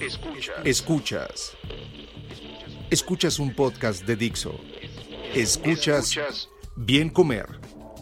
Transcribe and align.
Escuchas. 0.00 0.56
Escuchas. 0.64 1.56
Escuchas 2.90 3.38
un 3.38 3.54
podcast 3.54 4.06
de 4.06 4.16
Dixo. 4.16 4.58
Escuchas 5.34 6.48
Bien 6.74 7.10
Comer 7.10 7.46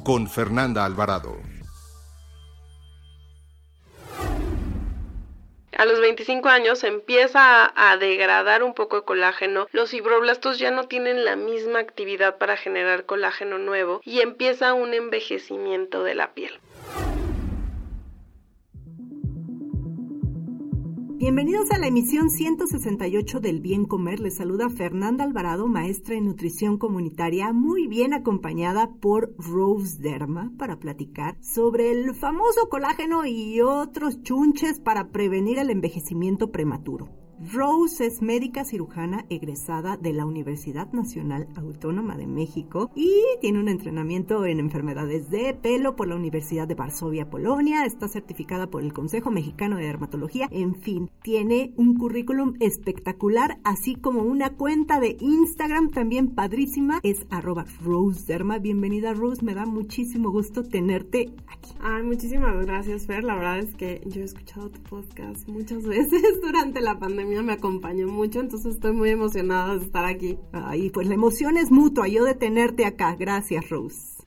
con 0.04 0.28
Fernanda 0.28 0.84
Alvarado. 0.84 1.36
A 5.76 5.84
los 5.86 6.00
25 6.00 6.48
años 6.48 6.84
empieza 6.84 7.64
a, 7.64 7.90
a, 7.90 7.96
degradar 7.96 8.62
un 8.62 8.74
poco 8.74 8.98
el 8.98 9.04
colágeno, 9.04 9.66
los 9.72 9.90
fibroblastos 9.90 10.60
ya 10.60 10.70
no 10.70 10.84
tienen 10.84 11.24
la 11.24 11.34
misma 11.34 11.80
actividad 11.80 12.38
para 12.38 12.56
generar 12.56 13.06
colágeno 13.06 13.58
nuevo 13.58 14.02
y 14.04 14.20
empieza 14.20 14.72
un 14.72 14.94
envejecimiento 14.94 16.04
de 16.04 16.14
la 16.14 16.32
piel. 16.32 16.60
Bienvenidos 21.28 21.70
a 21.72 21.78
la 21.78 21.88
emisión 21.88 22.30
168 22.30 23.40
del 23.40 23.60
Bien 23.60 23.84
Comer. 23.84 24.18
Les 24.18 24.36
saluda 24.36 24.70
Fernanda 24.70 25.24
Alvarado, 25.24 25.66
maestra 25.66 26.14
en 26.14 26.24
nutrición 26.24 26.78
comunitaria, 26.78 27.52
muy 27.52 27.86
bien 27.86 28.14
acompañada 28.14 28.94
por 28.98 29.34
Rose 29.36 29.98
Derma 30.00 30.50
para 30.56 30.78
platicar 30.78 31.36
sobre 31.42 31.90
el 31.90 32.14
famoso 32.14 32.70
colágeno 32.70 33.26
y 33.26 33.60
otros 33.60 34.22
chunches 34.22 34.80
para 34.80 35.10
prevenir 35.10 35.58
el 35.58 35.68
envejecimiento 35.68 36.50
prematuro. 36.50 37.10
Rose 37.40 38.04
es 38.04 38.20
médica 38.20 38.64
cirujana 38.64 39.24
egresada 39.30 39.96
de 39.96 40.12
la 40.12 40.26
Universidad 40.26 40.90
Nacional 40.92 41.46
Autónoma 41.54 42.16
de 42.16 42.26
México 42.26 42.90
y 42.96 43.22
tiene 43.40 43.60
un 43.60 43.68
entrenamiento 43.68 44.44
en 44.44 44.58
enfermedades 44.58 45.30
de 45.30 45.54
pelo 45.54 45.94
por 45.94 46.08
la 46.08 46.16
Universidad 46.16 46.66
de 46.66 46.74
Varsovia, 46.74 47.30
Polonia. 47.30 47.84
Está 47.84 48.08
certificada 48.08 48.70
por 48.70 48.82
el 48.82 48.92
Consejo 48.92 49.30
Mexicano 49.30 49.76
de 49.76 49.86
Dermatología. 49.86 50.48
En 50.50 50.74
fin, 50.74 51.10
tiene 51.22 51.72
un 51.76 51.96
currículum 51.96 52.54
espectacular, 52.58 53.60
así 53.62 53.94
como 53.94 54.22
una 54.22 54.56
cuenta 54.56 54.98
de 54.98 55.16
Instagram 55.20 55.90
también 55.90 56.34
padrísima. 56.34 56.98
Es 57.04 57.24
arroba 57.30 57.66
Rose 57.84 58.24
Derma. 58.26 58.58
Bienvenida 58.58 59.14
Rose, 59.14 59.44
me 59.44 59.54
da 59.54 59.64
muchísimo 59.64 60.32
gusto 60.32 60.64
tenerte 60.64 61.30
aquí. 61.46 61.70
Ay, 61.80 62.02
muchísimas 62.02 62.66
gracias 62.66 63.06
Fer. 63.06 63.22
La 63.22 63.36
verdad 63.36 63.60
es 63.60 63.76
que 63.76 64.02
yo 64.06 64.22
he 64.22 64.24
escuchado 64.24 64.70
tu 64.70 64.80
podcast 64.82 65.46
muchas 65.46 65.84
veces 65.86 66.40
durante 66.42 66.80
la 66.80 66.98
pandemia 66.98 67.27
me 67.28 67.52
acompañó 67.52 68.08
mucho, 68.08 68.40
entonces 68.40 68.74
estoy 68.74 68.92
muy 68.92 69.10
emocionada 69.10 69.76
de 69.76 69.84
estar 69.84 70.04
aquí. 70.04 70.38
Ay, 70.52 70.90
pues 70.90 71.06
la 71.06 71.14
emoción 71.14 71.56
es 71.56 71.70
mutua, 71.70 72.08
yo 72.08 72.24
de 72.24 72.34
tenerte 72.34 72.84
acá. 72.84 73.14
Gracias, 73.16 73.68
Rose. 73.68 74.18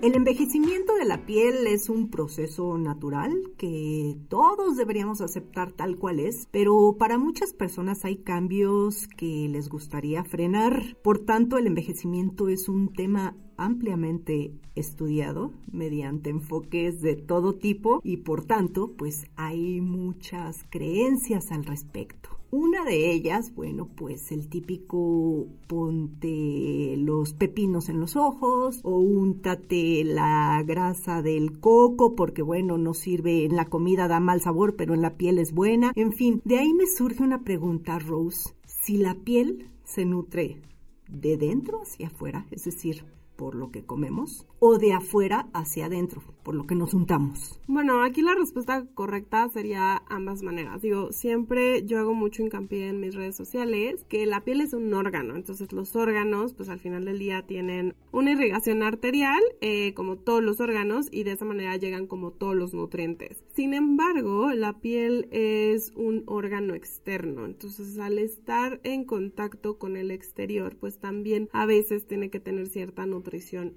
El 0.00 0.14
envejecimiento 0.14 0.94
de 0.94 1.04
la 1.04 1.26
piel 1.26 1.66
es 1.66 1.88
un 1.88 2.08
proceso 2.08 2.78
natural 2.78 3.32
que 3.56 4.16
todos 4.28 4.76
deberíamos 4.76 5.20
aceptar 5.20 5.72
tal 5.72 5.98
cual 5.98 6.20
es, 6.20 6.46
pero 6.52 6.94
para 6.96 7.18
muchas 7.18 7.52
personas 7.52 8.04
hay 8.04 8.18
cambios 8.18 9.08
que 9.16 9.48
les 9.48 9.68
gustaría 9.68 10.22
frenar. 10.22 10.96
Por 11.02 11.18
tanto, 11.18 11.58
el 11.58 11.66
envejecimiento 11.66 12.48
es 12.48 12.68
un 12.68 12.92
tema 12.92 13.34
ampliamente 13.58 14.52
estudiado 14.74 15.52
mediante 15.70 16.30
enfoques 16.30 17.00
de 17.02 17.16
todo 17.16 17.56
tipo 17.56 18.00
y 18.02 18.18
por 18.18 18.44
tanto, 18.44 18.92
pues 18.96 19.26
hay 19.36 19.80
muchas 19.80 20.64
creencias 20.70 21.52
al 21.52 21.64
respecto. 21.64 22.38
Una 22.50 22.82
de 22.82 23.12
ellas, 23.12 23.54
bueno, 23.54 23.90
pues 23.94 24.32
el 24.32 24.48
típico 24.48 25.46
ponte 25.66 26.94
los 26.96 27.34
pepinos 27.34 27.90
en 27.90 28.00
los 28.00 28.16
ojos 28.16 28.80
o 28.84 28.98
úntate 28.98 30.02
la 30.02 30.62
grasa 30.66 31.20
del 31.20 31.60
coco 31.60 32.14
porque 32.14 32.40
bueno, 32.40 32.78
no 32.78 32.94
sirve 32.94 33.44
en 33.44 33.54
la 33.54 33.66
comida, 33.66 34.08
da 34.08 34.18
mal 34.18 34.40
sabor, 34.40 34.76
pero 34.76 34.94
en 34.94 35.02
la 35.02 35.18
piel 35.18 35.38
es 35.38 35.52
buena. 35.52 35.92
En 35.94 36.14
fin, 36.14 36.40
de 36.46 36.58
ahí 36.58 36.72
me 36.72 36.86
surge 36.86 37.22
una 37.22 37.44
pregunta, 37.44 37.98
Rose. 37.98 38.54
Si 38.64 38.96
la 38.96 39.14
piel 39.14 39.68
se 39.84 40.06
nutre 40.06 40.62
de 41.06 41.36
dentro 41.36 41.82
hacia 41.82 42.06
afuera, 42.06 42.46
es 42.50 42.64
decir, 42.64 43.04
por 43.38 43.54
lo 43.54 43.70
que 43.70 43.84
comemos 43.84 44.44
o 44.58 44.78
de 44.78 44.92
afuera 44.92 45.48
hacia 45.54 45.86
adentro, 45.86 46.20
por 46.42 46.56
lo 46.56 46.66
que 46.66 46.74
nos 46.74 46.92
untamos? 46.92 47.60
Bueno, 47.68 48.02
aquí 48.02 48.20
la 48.20 48.34
respuesta 48.34 48.84
correcta 48.94 49.48
sería 49.48 50.02
ambas 50.08 50.42
maneras. 50.42 50.82
Digo, 50.82 51.12
siempre 51.12 51.86
yo 51.86 52.00
hago 52.00 52.14
mucho 52.14 52.42
hincapié 52.42 52.88
en 52.88 53.00
mis 53.00 53.14
redes 53.14 53.36
sociales 53.36 54.04
que 54.08 54.26
la 54.26 54.42
piel 54.42 54.60
es 54.60 54.74
un 54.74 54.92
órgano, 54.92 55.36
entonces 55.36 55.72
los 55.72 55.94
órganos, 55.94 56.52
pues 56.52 56.68
al 56.68 56.80
final 56.80 57.04
del 57.04 57.20
día 57.20 57.46
tienen 57.46 57.94
una 58.10 58.32
irrigación 58.32 58.82
arterial, 58.82 59.40
eh, 59.60 59.94
como 59.94 60.16
todos 60.16 60.42
los 60.42 60.60
órganos, 60.60 61.06
y 61.12 61.22
de 61.22 61.32
esa 61.32 61.44
manera 61.44 61.76
llegan 61.76 62.08
como 62.08 62.32
todos 62.32 62.56
los 62.56 62.74
nutrientes. 62.74 63.44
Sin 63.54 63.72
embargo, 63.72 64.52
la 64.52 64.80
piel 64.80 65.28
es 65.30 65.92
un 65.94 66.24
órgano 66.26 66.74
externo, 66.74 67.46
entonces 67.46 68.00
al 68.00 68.18
estar 68.18 68.80
en 68.82 69.04
contacto 69.04 69.78
con 69.78 69.96
el 69.96 70.10
exterior, 70.10 70.76
pues 70.80 70.98
también 70.98 71.48
a 71.52 71.66
veces 71.66 72.04
tiene 72.08 72.30
que 72.30 72.40
tener 72.40 72.66
cierta 72.66 73.06
nutrición 73.06 73.27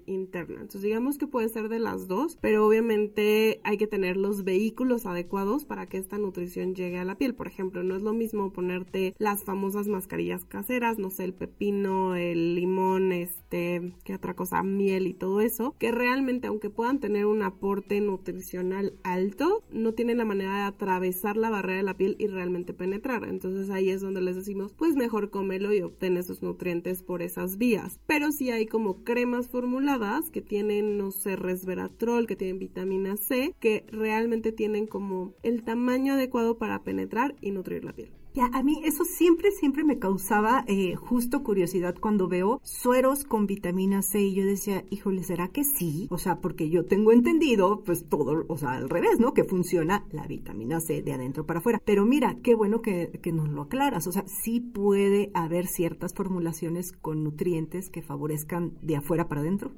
interna. 0.06 0.60
Entonces 0.60 0.82
digamos 0.82 1.18
que 1.18 1.26
puede 1.26 1.48
ser 1.48 1.68
de 1.68 1.78
las 1.78 2.08
dos, 2.08 2.38
pero 2.40 2.66
obviamente 2.66 3.60
hay 3.64 3.76
que 3.76 3.86
tener 3.86 4.16
los 4.16 4.44
vehículos 4.44 5.06
adecuados 5.06 5.64
para 5.64 5.86
que 5.86 5.98
esta 5.98 6.18
nutrición 6.18 6.74
llegue 6.74 6.98
a 6.98 7.04
la 7.04 7.16
piel. 7.16 7.34
Por 7.34 7.46
ejemplo, 7.46 7.82
no 7.82 7.96
es 7.96 8.02
lo 8.02 8.12
mismo 8.12 8.52
ponerte 8.52 9.14
las 9.18 9.44
famosas 9.44 9.88
mascarillas 9.88 10.44
caseras, 10.44 10.98
no 10.98 11.10
sé, 11.10 11.24
el 11.24 11.34
pepino, 11.34 12.14
el 12.14 12.54
limón, 12.54 13.12
este, 13.12 13.94
qué 14.04 14.14
otra 14.14 14.34
cosa, 14.34 14.62
miel 14.62 15.06
y 15.06 15.14
todo 15.14 15.40
eso, 15.40 15.74
que 15.78 15.92
realmente 15.92 16.46
aunque 16.46 16.70
puedan 16.70 17.00
tener 17.00 17.26
un 17.26 17.42
aporte 17.42 18.00
nutricional 18.00 18.94
alto, 19.02 19.62
no 19.70 19.94
tienen 19.94 20.18
la 20.18 20.24
manera 20.24 20.56
de 20.56 20.62
atravesar 20.62 21.36
la 21.36 21.50
barrera 21.50 21.78
de 21.78 21.82
la 21.82 21.96
piel 21.96 22.16
y 22.18 22.26
realmente 22.26 22.74
penetrar. 22.74 23.24
Entonces 23.24 23.70
ahí 23.70 23.90
es 23.90 24.00
donde 24.00 24.22
les 24.22 24.36
decimos, 24.36 24.72
pues 24.72 24.94
mejor 24.96 25.30
cómelo 25.30 25.72
y 25.72 25.82
obtén 25.82 26.16
esos 26.16 26.42
nutrientes 26.42 27.02
por 27.02 27.22
esas 27.22 27.58
vías. 27.58 28.00
Pero 28.06 28.32
si 28.32 28.50
hay 28.50 28.66
como 28.66 29.04
cremas 29.04 29.41
formuladas 29.48 30.30
que 30.30 30.42
tienen 30.42 30.98
no 30.98 31.10
sé, 31.10 31.36
resveratrol, 31.36 32.26
que 32.26 32.36
tienen 32.36 32.58
vitamina 32.58 33.16
C, 33.16 33.54
que 33.60 33.84
realmente 33.90 34.52
tienen 34.52 34.86
como 34.86 35.34
el 35.42 35.62
tamaño 35.62 36.14
adecuado 36.14 36.58
para 36.58 36.82
penetrar 36.82 37.34
y 37.40 37.50
nutrir 37.50 37.84
la 37.84 37.92
piel. 37.92 38.12
Ya, 38.34 38.48
a 38.54 38.62
mí 38.62 38.80
eso 38.84 39.04
siempre, 39.04 39.50
siempre 39.50 39.84
me 39.84 39.98
causaba 39.98 40.64
eh, 40.66 40.94
justo 40.94 41.42
curiosidad 41.42 41.94
cuando 42.00 42.28
veo 42.28 42.60
sueros 42.64 43.24
con 43.24 43.46
vitamina 43.46 44.00
C 44.00 44.20
y 44.20 44.34
yo 44.34 44.46
decía, 44.46 44.84
híjole, 44.88 45.22
¿será 45.22 45.48
que 45.48 45.64
sí? 45.64 46.06
O 46.10 46.16
sea, 46.16 46.40
porque 46.40 46.70
yo 46.70 46.86
tengo 46.86 47.12
entendido, 47.12 47.82
pues 47.84 48.08
todo, 48.08 48.46
o 48.48 48.56
sea, 48.56 48.72
al 48.72 48.88
revés, 48.88 49.20
¿no? 49.20 49.34
Que 49.34 49.44
funciona 49.44 50.06
la 50.12 50.26
vitamina 50.26 50.80
C 50.80 51.02
de 51.02 51.12
adentro 51.12 51.44
para 51.44 51.58
afuera. 51.58 51.82
Pero 51.84 52.06
mira, 52.06 52.38
qué 52.42 52.54
bueno 52.54 52.80
que, 52.80 53.20
que 53.22 53.32
nos 53.32 53.50
lo 53.50 53.62
aclaras. 53.62 54.06
O 54.06 54.12
sea, 54.12 54.24
sí 54.26 54.60
puede 54.60 55.30
haber 55.34 55.66
ciertas 55.66 56.14
formulaciones 56.14 56.92
con 56.92 57.24
nutrientes 57.24 57.90
que 57.90 58.00
favorezcan 58.00 58.72
de 58.80 58.96
afuera 58.96 59.28
para 59.28 59.42
adentro 59.42 59.72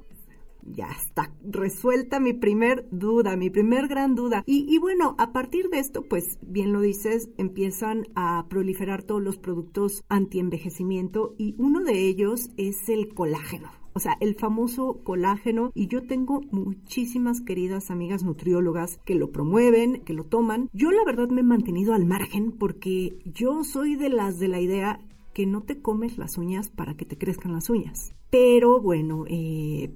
ya 0.65 0.87
está 0.91 1.31
resuelta 1.43 2.19
mi 2.19 2.33
primer 2.33 2.87
duda, 2.91 3.37
mi 3.37 3.49
primer 3.49 3.87
gran 3.87 4.15
duda. 4.15 4.43
Y, 4.45 4.77
bueno, 4.79 5.15
a 5.17 5.31
partir 5.31 5.69
de 5.69 5.79
esto, 5.79 6.03
pues 6.03 6.37
bien 6.41 6.73
lo 6.73 6.81
dices, 6.81 7.29
empiezan 7.37 8.07
a 8.15 8.45
proliferar 8.49 9.03
todos 9.03 9.21
los 9.21 9.37
productos 9.37 10.03
anti-envejecimiento 10.09 11.35
y 11.37 11.55
uno 11.57 11.81
de 11.81 12.07
ellos 12.07 12.49
es 12.57 12.89
el 12.89 13.13
colágeno. 13.13 13.69
O 13.93 13.99
sea, 13.99 14.17
el 14.19 14.35
famoso 14.35 14.99
colágeno. 15.05 15.71
Y 15.73 15.87
yo 15.87 16.05
tengo 16.05 16.41
muchísimas 16.51 17.39
queridas 17.39 17.89
amigas 17.91 18.23
nutriólogas 18.23 18.99
que 19.05 19.15
lo 19.15 19.31
promueven, 19.31 20.01
que 20.03 20.13
lo 20.13 20.25
toman. 20.25 20.69
Yo 20.73 20.91
la 20.91 21.05
verdad 21.05 21.29
me 21.29 21.39
he 21.41 21.45
mantenido 21.45 21.93
al 21.93 22.05
margen 22.05 22.51
porque 22.51 23.17
yo 23.23 23.63
soy 23.63 23.95
de 23.95 24.09
las 24.09 24.37
de 24.37 24.49
la 24.49 24.59
idea 24.59 24.99
que 25.35 25.45
no 25.45 25.63
te 25.63 25.81
comes 25.81 26.17
las 26.17 26.37
uñas 26.37 26.69
para 26.69 26.95
que 26.95 27.03
te 27.03 27.17
crezcan 27.17 27.51
las 27.51 27.69
uñas. 27.69 28.15
Pero 28.29 28.79
bueno, 28.79 29.25
eh, 29.27 29.93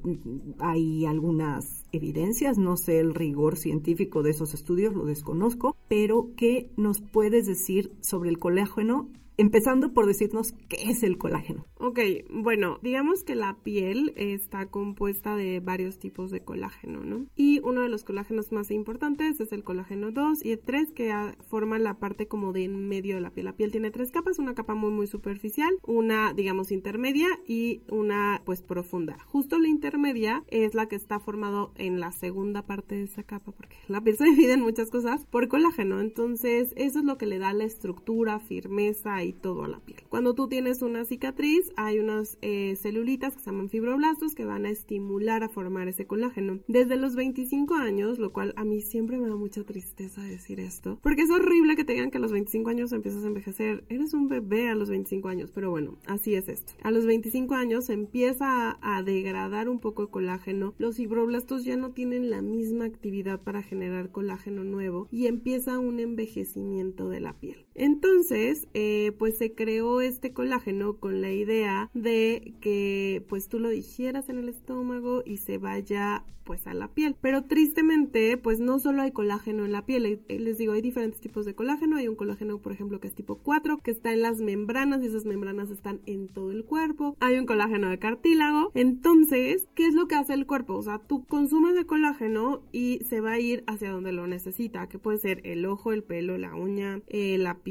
hay 0.60 1.06
algunas 1.06 1.86
evidencias, 1.94 2.58
no 2.58 2.76
sé 2.76 3.00
el 3.00 3.16
rigor 3.16 3.56
científico 3.56 4.22
de 4.22 4.32
esos 4.32 4.54
estudios, 4.54 4.94
lo 4.94 5.06
desconozco, 5.06 5.78
pero 5.88 6.32
¿qué 6.36 6.72
nos 6.76 7.00
puedes 7.00 7.48
decir 7.48 7.94
sobre 8.02 8.30
el 8.30 8.38
colágeno 8.38 9.10
empezando 9.40 9.94
por 9.94 10.06
decirnos 10.06 10.54
qué 10.68 10.90
es 10.90 11.02
el 11.02 11.18
colágeno. 11.18 11.66
Ok, 11.76 12.00
bueno, 12.30 12.78
digamos 12.84 13.24
que 13.24 13.36
la 13.36 13.58
piel 13.64 14.12
está 14.18 14.66
compuesta 14.66 15.38
de 15.38 15.62
varios 15.62 15.98
tipos 15.98 16.30
de 16.30 16.42
colágeno, 16.44 17.06
¿no? 17.06 17.26
Y 17.38 17.62
uno 17.62 17.82
de 17.82 17.88
los 17.88 18.04
colágenos 18.04 18.52
más 18.52 18.70
importantes 18.70 19.40
es 19.40 19.54
el 19.54 19.64
colágeno 19.64 20.12
2 20.12 20.44
y 20.44 20.52
el 20.52 20.60
3 20.60 20.92
que 20.92 21.14
forman 21.48 21.84
la 21.84 22.00
parte 22.00 22.28
como 22.28 22.52
de 22.52 22.66
en 22.66 22.90
medio 22.90 23.16
de 23.16 23.22
la 23.22 23.30
piel. 23.30 23.46
La 23.46 23.56
piel 23.56 23.72
tiene 23.72 23.92
tres 23.92 24.12
capas, 24.12 24.40
una 24.40 24.56
capa 24.56 24.76
muy 24.76 24.92
muy 24.92 25.08
superficial, 25.08 25.74
una 25.84 26.34
digamos 26.34 26.74
intermedia 26.74 27.28
y 27.48 27.82
una 27.90 28.42
pues 28.44 28.62
profunda. 28.62 29.18
Justo 29.28 29.58
la 29.58 29.70
intermedia 29.70 30.44
es 30.48 30.74
la 30.74 30.88
que 30.88 30.98
está 30.98 31.22
formado 31.22 31.72
en 31.76 32.02
la 32.02 32.12
segunda 32.12 32.66
parte 32.66 32.96
de 32.96 33.04
esa 33.04 33.24
capa 33.24 33.54
porque 33.54 33.78
la 33.88 34.02
piel 34.02 34.18
se 34.18 34.26
divide 34.26 34.54
en 34.54 34.62
muchas 34.62 34.92
cosas 34.92 35.26
por 35.28 35.48
colágeno, 35.48 36.02
entonces 36.02 36.74
eso 36.76 37.00
es 37.00 37.06
lo 37.06 37.18
que 37.18 37.26
le 37.26 37.40
da 37.40 37.54
la 37.54 37.64
estructura, 37.64 38.40
firmeza 38.40 39.24
y 39.24 39.29
todo 39.34 39.64
a 39.64 39.68
la 39.68 39.80
piel. 39.80 40.04
Cuando 40.10 40.34
tú 40.34 40.48
tienes 40.48 40.82
una 40.82 41.06
cicatriz 41.06 41.72
hay 41.76 42.00
unas 42.00 42.38
eh, 42.42 42.76
celulitas 42.76 43.36
que 43.36 43.40
se 43.40 43.52
llaman 43.52 43.70
fibroblastos 43.70 44.36
que 44.36 44.46
van 44.46 44.66
a 44.66 44.70
estimular 44.70 45.44
a 45.44 45.50
formar 45.50 45.88
ese 45.88 46.06
colágeno. 46.06 46.60
Desde 46.68 46.96
los 46.96 47.16
25 47.16 47.76
años, 47.76 48.20
lo 48.20 48.32
cual 48.32 48.54
a 48.56 48.66
mí 48.66 48.82
siempre 48.82 49.18
me 49.18 49.28
da 49.28 49.36
mucha 49.36 49.64
tristeza 49.64 50.22
decir 50.24 50.60
esto, 50.60 51.00
porque 51.02 51.24
es 51.24 51.30
horrible 51.30 51.76
que 51.76 51.84
te 51.84 51.94
digan 51.94 52.12
que 52.12 52.18
a 52.18 52.22
los 52.22 52.32
25 52.32 52.70
años 52.70 52.92
empiezas 52.92 53.24
a 53.24 53.28
envejecer. 53.28 53.84
Eres 53.90 54.14
un 54.14 54.28
bebé 54.28 54.70
a 54.70 54.76
los 54.76 54.90
25 54.90 55.28
años, 55.28 55.52
pero 55.52 55.72
bueno, 55.72 55.98
así 56.06 56.36
es 56.36 56.48
esto. 56.50 56.74
A 56.82 56.92
los 56.92 57.06
25 57.06 57.56
años 57.56 57.90
empieza 57.90 58.72
a, 58.72 58.98
a 58.98 59.04
degradar 59.04 59.70
un 59.70 59.80
poco 59.80 60.04
el 60.04 60.10
colágeno. 60.10 60.74
Los 60.78 60.98
fibroblastos 60.98 61.64
ya 61.64 61.78
no 61.78 61.92
tienen 61.92 62.30
la 62.30 62.42
misma 62.42 62.86
actividad 62.86 63.42
para 63.42 63.64
generar 63.64 64.12
colágeno 64.12 64.64
nuevo 64.64 65.08
y 65.12 65.28
empieza 65.28 65.80
un 65.80 66.00
envejecimiento 66.00 67.10
de 67.10 67.20
la 67.20 67.34
piel. 67.34 67.66
Entonces, 67.80 68.68
eh, 68.74 69.14
pues 69.18 69.38
se 69.38 69.54
creó 69.54 70.02
este 70.02 70.34
colágeno 70.34 70.98
con 70.98 71.22
la 71.22 71.32
idea 71.32 71.90
de 71.94 72.54
que 72.62 73.26
pues 73.30 73.48
tú 73.48 73.60
lo 73.60 73.70
digieras 73.70 74.30
en 74.30 74.38
el 74.38 74.50
estómago 74.50 75.24
y 75.26 75.38
se 75.38 75.58
vaya 75.58 76.26
pues 76.50 76.66
a 76.66 76.74
la 76.74 76.88
piel. 76.88 77.16
Pero 77.22 77.44
tristemente, 77.44 78.36
pues 78.36 78.60
no 78.60 78.80
solo 78.80 79.04
hay 79.04 79.12
colágeno 79.12 79.66
en 79.66 79.72
la 79.72 79.86
piel, 79.86 80.08
eh, 80.08 80.40
les 80.40 80.58
digo, 80.58 80.74
hay 80.74 80.82
diferentes 80.82 81.22
tipos 81.22 81.46
de 81.46 81.54
colágeno. 81.54 81.98
Hay 81.98 82.08
un 82.08 82.16
colágeno, 82.16 82.58
por 82.58 82.72
ejemplo, 82.72 83.00
que 83.00 83.08
es 83.08 83.14
tipo 83.14 83.36
4, 83.36 83.78
que 83.78 83.92
está 83.92 84.14
en 84.14 84.24
las 84.24 84.42
membranas 84.42 85.04
y 85.04 85.06
esas 85.06 85.26
membranas 85.26 85.70
están 85.70 86.02
en 86.08 86.28
todo 86.28 86.50
el 86.50 86.66
cuerpo. 86.66 87.16
Hay 87.20 87.38
un 87.38 87.46
colágeno 87.46 87.88
de 87.90 88.00
cartílago. 88.00 88.72
Entonces, 88.74 89.68
¿qué 89.76 89.86
es 89.86 89.94
lo 89.94 90.08
que 90.08 90.16
hace 90.16 90.34
el 90.34 90.48
cuerpo? 90.48 90.74
O 90.74 90.82
sea, 90.82 90.98
tú 90.98 91.24
consumes 91.26 91.76
de 91.76 91.86
colágeno 91.86 92.64
y 92.72 93.02
se 93.08 93.22
va 93.22 93.34
a 93.34 93.40
ir 93.40 93.64
hacia 93.68 93.92
donde 93.92 94.12
lo 94.12 94.26
necesita, 94.26 94.90
que 94.90 94.98
puede 94.98 95.20
ser 95.20 95.42
el 95.44 95.68
ojo, 95.68 95.94
el 95.94 96.02
pelo, 96.02 96.40
la 96.40 96.56
uña, 96.56 97.04
eh, 97.10 97.38
la 97.38 97.60
piel, 97.60 97.69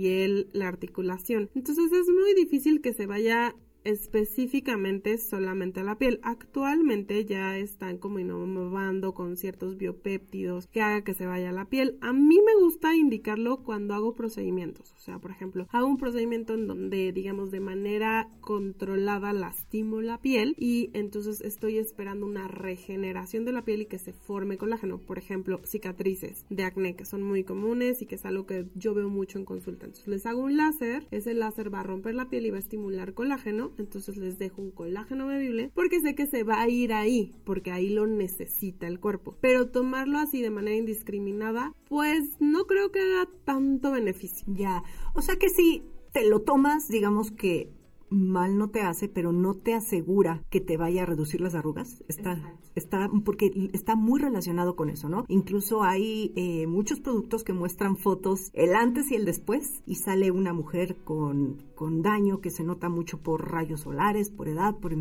la 0.52 0.68
articulación. 0.68 1.50
Entonces 1.54 1.92
es 1.92 2.08
muy 2.08 2.34
difícil 2.34 2.80
que 2.80 2.92
se 2.92 3.06
vaya 3.06 3.54
específicamente 3.88 5.16
solamente 5.16 5.80
a 5.80 5.84
la 5.84 5.96
piel. 5.96 6.20
Actualmente 6.22 7.24
ya 7.24 7.56
están 7.56 7.96
como 7.96 8.18
innovando 8.18 9.14
con 9.14 9.36
ciertos 9.38 9.78
biopéptidos 9.78 10.66
que 10.66 10.82
haga 10.82 11.02
que 11.02 11.14
se 11.14 11.26
vaya 11.26 11.52
la 11.52 11.64
piel. 11.64 11.96
A 12.02 12.12
mí 12.12 12.38
me 12.44 12.62
gusta 12.62 12.94
indicarlo 12.94 13.64
cuando 13.64 13.94
hago 13.94 14.14
procedimientos. 14.14 14.92
O 14.92 14.98
sea, 14.98 15.18
por 15.18 15.30
ejemplo, 15.30 15.66
hago 15.70 15.86
un 15.86 15.96
procedimiento 15.96 16.52
en 16.52 16.66
donde, 16.66 17.12
digamos, 17.12 17.50
de 17.50 17.60
manera 17.60 18.28
controlada 18.42 19.32
lastimo 19.32 20.02
la 20.02 20.20
piel 20.20 20.54
y 20.58 20.90
entonces 20.92 21.40
estoy 21.40 21.78
esperando 21.78 22.26
una 22.26 22.46
regeneración 22.46 23.46
de 23.46 23.52
la 23.52 23.64
piel 23.64 23.82
y 23.82 23.86
que 23.86 23.98
se 23.98 24.12
forme 24.12 24.58
colágeno. 24.58 24.98
Por 24.98 25.16
ejemplo, 25.16 25.60
cicatrices 25.64 26.44
de 26.50 26.64
acné 26.64 26.94
que 26.94 27.06
son 27.06 27.22
muy 27.22 27.42
comunes 27.42 28.02
y 28.02 28.06
que 28.06 28.16
es 28.16 28.26
algo 28.26 28.44
que 28.44 28.66
yo 28.74 28.92
veo 28.92 29.08
mucho 29.08 29.38
en 29.38 29.46
consulta. 29.46 29.86
Entonces 29.86 30.08
les 30.08 30.26
hago 30.26 30.42
un 30.42 30.58
láser, 30.58 31.06
ese 31.10 31.32
láser 31.32 31.72
va 31.72 31.80
a 31.80 31.84
romper 31.84 32.14
la 32.14 32.28
piel 32.28 32.44
y 32.44 32.50
va 32.50 32.56
a 32.56 32.60
estimular 32.60 33.14
colágeno 33.14 33.72
entonces 33.82 34.16
les 34.16 34.38
dejo 34.38 34.62
un 34.62 34.70
colágeno 34.70 35.26
bebible 35.26 35.70
porque 35.74 36.00
sé 36.00 36.14
que 36.14 36.26
se 36.26 36.44
va 36.44 36.60
a 36.60 36.68
ir 36.68 36.92
ahí, 36.92 37.34
porque 37.44 37.70
ahí 37.70 37.90
lo 37.90 38.06
necesita 38.06 38.86
el 38.86 39.00
cuerpo. 39.00 39.36
Pero 39.40 39.70
tomarlo 39.70 40.18
así 40.18 40.42
de 40.42 40.50
manera 40.50 40.76
indiscriminada, 40.76 41.72
pues 41.88 42.40
no 42.40 42.66
creo 42.66 42.90
que 42.90 43.00
haga 43.00 43.28
tanto 43.44 43.92
beneficio. 43.92 44.46
Ya, 44.48 44.82
o 45.14 45.22
sea 45.22 45.36
que 45.36 45.48
si 45.48 45.84
te 46.12 46.28
lo 46.28 46.40
tomas, 46.40 46.88
digamos 46.88 47.30
que 47.30 47.70
mal 48.10 48.58
no 48.58 48.70
te 48.70 48.80
hace, 48.82 49.08
pero 49.08 49.32
no 49.32 49.54
te 49.54 49.74
asegura 49.74 50.42
que 50.50 50.60
te 50.60 50.76
vaya 50.76 51.02
a 51.02 51.06
reducir 51.06 51.40
las 51.40 51.54
arrugas. 51.54 52.02
Está, 52.08 52.54
está, 52.74 53.10
porque 53.24 53.70
está 53.72 53.96
muy 53.96 54.20
relacionado 54.20 54.76
con 54.76 54.90
eso, 54.90 55.08
¿no? 55.08 55.24
Incluso 55.28 55.82
hay 55.82 56.32
eh, 56.36 56.66
muchos 56.66 57.00
productos 57.00 57.44
que 57.44 57.52
muestran 57.52 57.96
fotos, 57.96 58.50
el 58.52 58.74
antes 58.74 59.10
y 59.10 59.14
el 59.14 59.24
después, 59.24 59.82
y 59.86 59.96
sale 59.96 60.30
una 60.30 60.52
mujer 60.52 60.96
con, 61.04 61.62
con 61.74 62.02
daño 62.02 62.40
que 62.40 62.50
se 62.50 62.64
nota 62.64 62.88
mucho 62.88 63.18
por 63.18 63.50
rayos 63.50 63.80
solares, 63.82 64.30
por 64.30 64.48
edad, 64.48 64.76
por 64.76 64.94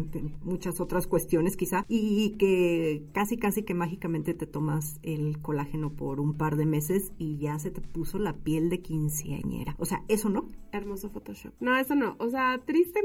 muchas 0.43 0.79
otras 0.79 1.07
cuestiones 1.07 1.57
quizá, 1.57 1.85
y 1.87 2.31
que 2.37 3.05
casi, 3.13 3.37
casi 3.37 3.63
que 3.63 3.73
mágicamente 3.73 4.33
te 4.33 4.45
tomas 4.45 4.99
el 5.03 5.41
colágeno 5.41 5.91
por 5.91 6.19
un 6.19 6.35
par 6.35 6.55
de 6.55 6.65
meses 6.65 7.11
y 7.17 7.37
ya 7.37 7.59
se 7.59 7.71
te 7.71 7.81
puso 7.81 8.19
la 8.19 8.33
piel 8.33 8.69
de 8.69 8.81
quinceañera. 8.81 9.75
O 9.79 9.85
sea, 9.85 10.03
eso 10.07 10.29
no. 10.29 10.49
Hermoso 10.71 11.09
Photoshop. 11.09 11.53
No, 11.59 11.77
eso 11.77 11.95
no. 11.95 12.15
O 12.19 12.29
sea, 12.29 12.61
triste 12.65 12.96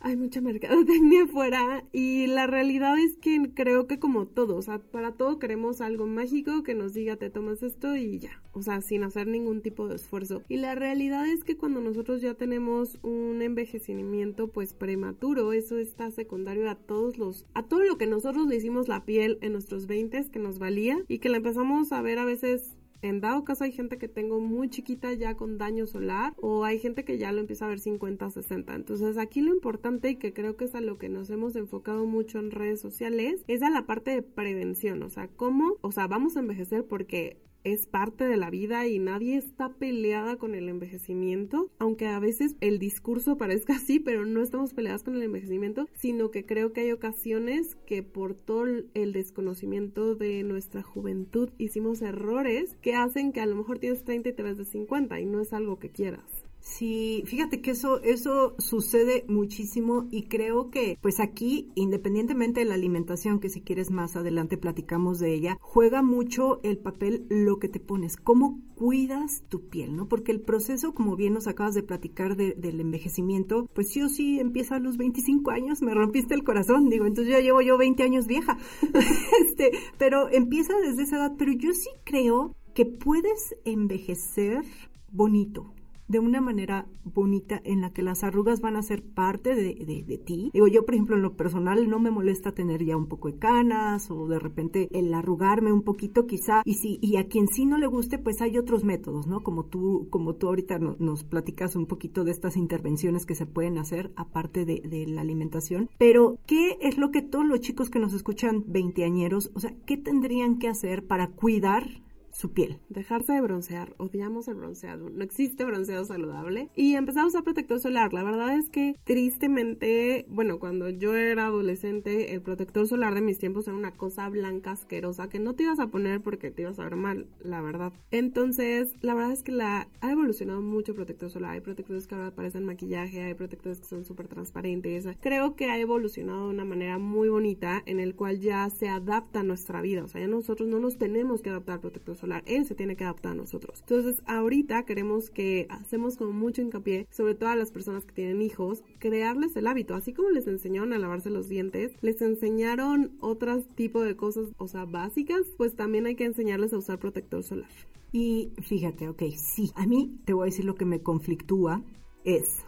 hay 0.00 0.16
mucha 0.16 0.40
mercadotecnia 0.40 1.22
afuera 1.24 1.84
y 1.92 2.26
la 2.26 2.46
realidad 2.46 2.98
es 2.98 3.16
que 3.16 3.50
creo 3.54 3.86
que 3.86 3.98
como 3.98 4.26
todo, 4.26 4.56
o 4.56 4.62
sea, 4.62 4.78
para 4.78 5.12
todo 5.12 5.38
queremos 5.38 5.80
algo 5.80 6.06
mágico 6.06 6.62
que 6.62 6.74
nos 6.74 6.94
diga 6.94 7.16
te 7.16 7.30
tomas 7.30 7.62
esto 7.62 7.96
y 7.96 8.18
ya, 8.18 8.42
o 8.52 8.62
sea, 8.62 8.80
sin 8.80 9.02
hacer 9.02 9.26
ningún 9.26 9.62
tipo 9.62 9.88
de 9.88 9.96
esfuerzo. 9.96 10.42
Y 10.48 10.58
la 10.58 10.74
realidad 10.74 11.26
es 11.26 11.44
que 11.44 11.56
cuando 11.56 11.80
nosotros 11.80 12.20
ya 12.20 12.34
tenemos 12.34 12.98
un 13.02 13.42
envejecimiento 13.42 14.48
pues 14.48 14.72
prematuro, 14.74 15.52
eso 15.52 15.78
está 15.78 16.10
secundario 16.10 16.70
a 16.70 16.74
todos 16.74 17.18
los, 17.18 17.46
a 17.54 17.62
todo 17.64 17.82
lo 17.82 17.98
que 17.98 18.06
nosotros 18.06 18.46
le 18.46 18.56
hicimos 18.56 18.88
la 18.88 19.04
piel 19.04 19.38
en 19.40 19.52
nuestros 19.52 19.86
20 19.86 20.18
que 20.30 20.38
nos 20.38 20.58
valía 20.58 20.98
y 21.06 21.18
que 21.18 21.28
la 21.28 21.36
empezamos 21.36 21.92
a 21.92 22.02
ver 22.02 22.18
a 22.18 22.24
veces 22.24 22.77
en 23.02 23.20
dado 23.20 23.44
caso 23.44 23.64
hay 23.64 23.72
gente 23.72 23.98
que 23.98 24.08
tengo 24.08 24.40
muy 24.40 24.68
chiquita 24.68 25.12
ya 25.12 25.36
con 25.36 25.58
daño 25.58 25.86
solar 25.86 26.34
o 26.36 26.64
hay 26.64 26.78
gente 26.78 27.04
que 27.04 27.18
ya 27.18 27.32
lo 27.32 27.40
empieza 27.40 27.64
a 27.64 27.68
ver 27.68 27.78
50, 27.78 28.30
60. 28.30 28.74
Entonces 28.74 29.18
aquí 29.18 29.40
lo 29.40 29.54
importante 29.54 30.10
y 30.10 30.16
que 30.16 30.32
creo 30.32 30.56
que 30.56 30.64
es 30.64 30.74
a 30.74 30.80
lo 30.80 30.98
que 30.98 31.08
nos 31.08 31.30
hemos 31.30 31.54
enfocado 31.56 32.06
mucho 32.06 32.38
en 32.38 32.50
redes 32.50 32.80
sociales 32.80 33.44
es 33.46 33.62
a 33.62 33.70
la 33.70 33.86
parte 33.86 34.10
de 34.10 34.22
prevención. 34.22 35.02
O 35.02 35.10
sea, 35.10 35.28
cómo, 35.28 35.76
o 35.80 35.92
sea, 35.92 36.06
vamos 36.06 36.36
a 36.36 36.40
envejecer 36.40 36.84
porque 36.84 37.38
es 37.64 37.86
parte 37.86 38.26
de 38.26 38.36
la 38.36 38.50
vida 38.50 38.86
y 38.86 38.98
nadie 38.98 39.36
está 39.36 39.70
peleada 39.70 40.36
con 40.36 40.54
el 40.54 40.68
envejecimiento, 40.68 41.70
aunque 41.78 42.06
a 42.06 42.18
veces 42.18 42.56
el 42.60 42.78
discurso 42.78 43.36
parezca 43.36 43.74
así, 43.76 44.00
pero 44.00 44.24
no 44.24 44.42
estamos 44.42 44.74
peleadas 44.74 45.02
con 45.02 45.16
el 45.16 45.22
envejecimiento, 45.22 45.88
sino 45.94 46.30
que 46.30 46.46
creo 46.46 46.72
que 46.72 46.82
hay 46.82 46.92
ocasiones 46.92 47.76
que 47.86 48.02
por 48.02 48.34
todo 48.34 48.64
el 48.66 49.12
desconocimiento 49.12 50.14
de 50.14 50.42
nuestra 50.42 50.82
juventud 50.82 51.50
hicimos 51.58 52.02
errores 52.02 52.76
que 52.80 52.94
hacen 52.94 53.32
que 53.32 53.40
a 53.40 53.46
lo 53.46 53.56
mejor 53.56 53.78
tienes 53.78 54.04
30 54.04 54.28
y 54.28 54.32
te 54.32 54.42
ves 54.42 54.56
de 54.56 54.64
50 54.64 55.20
y 55.20 55.26
no 55.26 55.40
es 55.40 55.52
algo 55.52 55.78
que 55.78 55.90
quieras. 55.90 56.37
Sí, 56.60 57.22
fíjate 57.26 57.60
que 57.60 57.70
eso, 57.72 58.00
eso 58.02 58.54
sucede 58.58 59.24
muchísimo 59.28 60.06
y 60.10 60.24
creo 60.24 60.70
que 60.70 60.98
pues 61.00 61.20
aquí, 61.20 61.70
independientemente 61.74 62.60
de 62.60 62.66
la 62.66 62.74
alimentación, 62.74 63.40
que 63.40 63.48
si 63.48 63.62
quieres 63.62 63.90
más 63.90 64.16
adelante 64.16 64.58
platicamos 64.58 65.18
de 65.18 65.34
ella, 65.34 65.58
juega 65.60 66.02
mucho 66.02 66.60
el 66.62 66.78
papel 66.78 67.26
lo 67.28 67.58
que 67.58 67.68
te 67.68 67.80
pones, 67.80 68.16
cómo 68.16 68.60
cuidas 68.74 69.42
tu 69.48 69.68
piel, 69.68 69.96
¿no? 69.96 70.08
Porque 70.08 70.30
el 70.30 70.40
proceso, 70.40 70.94
como 70.94 71.16
bien 71.16 71.32
nos 71.32 71.48
acabas 71.48 71.74
de 71.74 71.82
platicar 71.82 72.36
del 72.36 72.80
envejecimiento, 72.80 73.68
pues 73.74 73.88
sí 73.88 74.02
o 74.02 74.08
sí 74.08 74.38
empieza 74.38 74.76
a 74.76 74.80
los 74.80 74.96
25 74.96 75.50
años, 75.50 75.82
me 75.82 75.94
rompiste 75.94 76.34
el 76.34 76.44
corazón, 76.44 76.88
digo, 76.88 77.06
entonces 77.06 77.32
ya 77.32 77.40
llevo 77.40 77.60
yo 77.60 77.78
20 77.78 78.02
años 78.02 78.26
vieja, 78.26 78.58
este, 79.46 79.72
pero 79.98 80.28
empieza 80.30 80.74
desde 80.78 81.04
esa 81.04 81.16
edad, 81.16 81.32
pero 81.38 81.52
yo 81.52 81.72
sí 81.72 81.90
creo 82.04 82.54
que 82.74 82.86
puedes 82.86 83.56
envejecer 83.64 84.62
bonito, 85.10 85.72
de 86.08 86.18
una 86.18 86.40
manera 86.40 86.86
bonita 87.04 87.60
en 87.64 87.80
la 87.80 87.92
que 87.92 88.02
las 88.02 88.24
arrugas 88.24 88.60
van 88.60 88.76
a 88.76 88.82
ser 88.82 89.02
parte 89.02 89.54
de, 89.54 90.04
de, 90.06 90.18
ti. 90.18 90.50
Digo, 90.52 90.66
yo 90.66 90.84
por 90.84 90.94
ejemplo 90.94 91.16
en 91.16 91.22
lo 91.22 91.36
personal 91.36 91.88
no 91.88 91.98
me 91.98 92.10
molesta 92.10 92.52
tener 92.52 92.84
ya 92.84 92.96
un 92.96 93.06
poco 93.06 93.30
de 93.30 93.38
canas 93.38 94.10
o 94.10 94.26
de 94.26 94.38
repente 94.38 94.88
el 94.92 95.12
arrugarme 95.14 95.72
un 95.72 95.82
poquito 95.82 96.26
quizá 96.26 96.62
y 96.64 96.74
si 96.74 96.98
y 97.02 97.16
a 97.16 97.28
quien 97.28 97.46
sí 97.48 97.66
no 97.66 97.78
le 97.78 97.86
guste 97.86 98.18
pues 98.18 98.40
hay 98.40 98.58
otros 98.58 98.84
métodos, 98.84 99.26
¿no? 99.26 99.42
Como 99.42 99.64
tú 99.64 100.08
como 100.10 100.34
tú 100.34 100.48
ahorita 100.48 100.78
nos 100.78 101.24
platicas 101.24 101.76
un 101.76 101.86
poquito 101.86 102.24
de 102.24 102.30
estas 102.30 102.56
intervenciones 102.56 103.26
que 103.26 103.34
se 103.34 103.46
pueden 103.46 103.78
hacer 103.78 104.12
aparte 104.16 104.64
de, 104.64 104.80
de 104.80 105.06
la 105.06 105.20
alimentación. 105.20 105.90
Pero 105.98 106.38
¿qué 106.46 106.78
es 106.80 106.98
lo 106.98 107.10
que 107.10 107.22
todos 107.22 107.46
los 107.46 107.60
chicos 107.60 107.90
que 107.90 107.98
nos 107.98 108.14
escuchan 108.14 108.64
veinteañeros, 108.66 109.50
o 109.54 109.60
sea, 109.60 109.74
qué 109.86 109.96
tendrían 109.96 110.58
que 110.58 110.68
hacer 110.68 111.06
para 111.06 111.28
cuidar 111.28 112.02
su 112.38 112.52
piel. 112.52 112.78
Dejarse 112.88 113.32
de 113.32 113.40
broncear, 113.40 113.94
odiamos 113.98 114.46
el 114.46 114.54
bronceado, 114.54 115.10
no 115.10 115.24
existe 115.24 115.64
bronceado 115.64 116.04
saludable 116.04 116.70
y 116.76 116.94
empezar 116.94 117.18
a 117.18 117.42
protector 117.42 117.80
solar. 117.80 118.12
La 118.12 118.22
verdad 118.22 118.56
es 118.56 118.70
que 118.70 118.94
tristemente, 119.02 120.24
bueno, 120.28 120.60
cuando 120.60 120.88
yo 120.88 121.16
era 121.16 121.46
adolescente, 121.46 122.32
el 122.34 122.42
protector 122.42 122.86
solar 122.86 123.14
de 123.14 123.22
mis 123.22 123.38
tiempos 123.38 123.66
era 123.66 123.76
una 123.76 123.96
cosa 123.96 124.28
blanca 124.28 124.70
asquerosa 124.70 125.28
que 125.28 125.40
no 125.40 125.54
te 125.54 125.64
ibas 125.64 125.80
a 125.80 125.88
poner 125.88 126.20
porque 126.20 126.52
te 126.52 126.62
ibas 126.62 126.78
a 126.78 126.84
ver 126.84 126.94
mal, 126.94 127.26
la 127.40 127.60
verdad. 127.60 127.92
Entonces, 128.12 128.94
la 129.00 129.14
verdad 129.14 129.32
es 129.32 129.42
que 129.42 129.52
la 129.52 129.88
ha 130.00 130.12
evolucionado 130.12 130.62
mucho 130.62 130.92
el 130.92 130.96
protector 130.96 131.30
solar. 131.30 131.54
Hay 131.54 131.60
protectores 131.60 132.06
que 132.06 132.14
ahora 132.14 132.30
parecen 132.30 132.64
maquillaje, 132.64 133.20
hay 133.20 133.34
protectores 133.34 133.80
que 133.80 133.86
son 133.86 134.04
súper 134.04 134.28
transparentes. 134.28 135.08
Creo 135.20 135.56
que 135.56 135.66
ha 135.66 135.78
evolucionado 135.78 136.44
de 136.44 136.54
una 136.54 136.64
manera 136.64 136.98
muy 136.98 137.28
bonita 137.28 137.82
en 137.84 137.98
el 137.98 138.14
cual 138.14 138.38
ya 138.38 138.70
se 138.70 138.88
adapta 138.88 139.40
a 139.40 139.44
nuestra 139.44 139.80
vida. 139.80 140.04
O 140.04 140.08
sea, 140.08 140.20
ya 140.20 140.28
nosotros 140.28 140.68
no 140.68 140.78
nos 140.78 140.98
tenemos 140.98 141.42
que 141.42 141.50
adaptar 141.50 141.74
al 141.74 141.80
protector 141.80 142.16
solar, 142.16 142.27
él 142.46 142.66
se 142.66 142.74
tiene 142.74 142.96
que 142.96 143.04
adaptar 143.04 143.32
a 143.32 143.34
nosotros. 143.34 143.80
Entonces, 143.80 144.22
ahorita 144.26 144.84
queremos 144.84 145.30
que 145.30 145.66
hacemos 145.70 146.16
como 146.16 146.32
mucho 146.32 146.62
hincapié, 146.62 147.06
sobre 147.10 147.34
todo 147.34 147.50
a 147.50 147.56
las 147.56 147.72
personas 147.72 148.04
que 148.04 148.12
tienen 148.12 148.42
hijos, 148.42 148.84
crearles 148.98 149.56
el 149.56 149.66
hábito. 149.66 149.94
Así 149.94 150.12
como 150.12 150.30
les 150.30 150.46
enseñaron 150.46 150.92
a 150.92 150.98
lavarse 150.98 151.30
los 151.30 151.48
dientes, 151.48 151.92
les 152.00 152.20
enseñaron 152.22 153.16
otros 153.20 153.66
tipo 153.74 154.02
de 154.02 154.16
cosas, 154.16 154.48
o 154.58 154.68
sea, 154.68 154.84
básicas, 154.84 155.42
pues 155.56 155.74
también 155.74 156.06
hay 156.06 156.14
que 156.14 156.24
enseñarles 156.24 156.72
a 156.72 156.78
usar 156.78 156.98
protector 156.98 157.42
solar. 157.42 157.70
Y 158.12 158.52
fíjate, 158.62 159.08
ok, 159.08 159.22
sí, 159.36 159.70
a 159.74 159.86
mí 159.86 160.18
te 160.24 160.32
voy 160.32 160.44
a 160.44 160.50
decir 160.50 160.64
lo 160.64 160.74
que 160.74 160.86
me 160.86 161.02
conflictúa 161.02 161.82
es, 162.24 162.64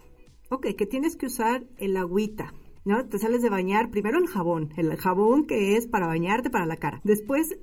ok, 0.50 0.68
que 0.76 0.86
tienes 0.86 1.16
que 1.16 1.26
usar 1.26 1.64
el 1.78 1.96
agüita, 1.96 2.52
¿no? 2.84 3.06
Te 3.06 3.18
sales 3.18 3.42
de 3.42 3.50
bañar, 3.50 3.90
primero 3.90 4.18
el 4.18 4.26
jabón, 4.26 4.70
el 4.76 4.94
jabón 4.96 5.46
que 5.46 5.76
es 5.76 5.86
para 5.86 6.06
bañarte 6.06 6.50
para 6.50 6.66
la 6.66 6.76
cara. 6.76 7.00
Después 7.04 7.58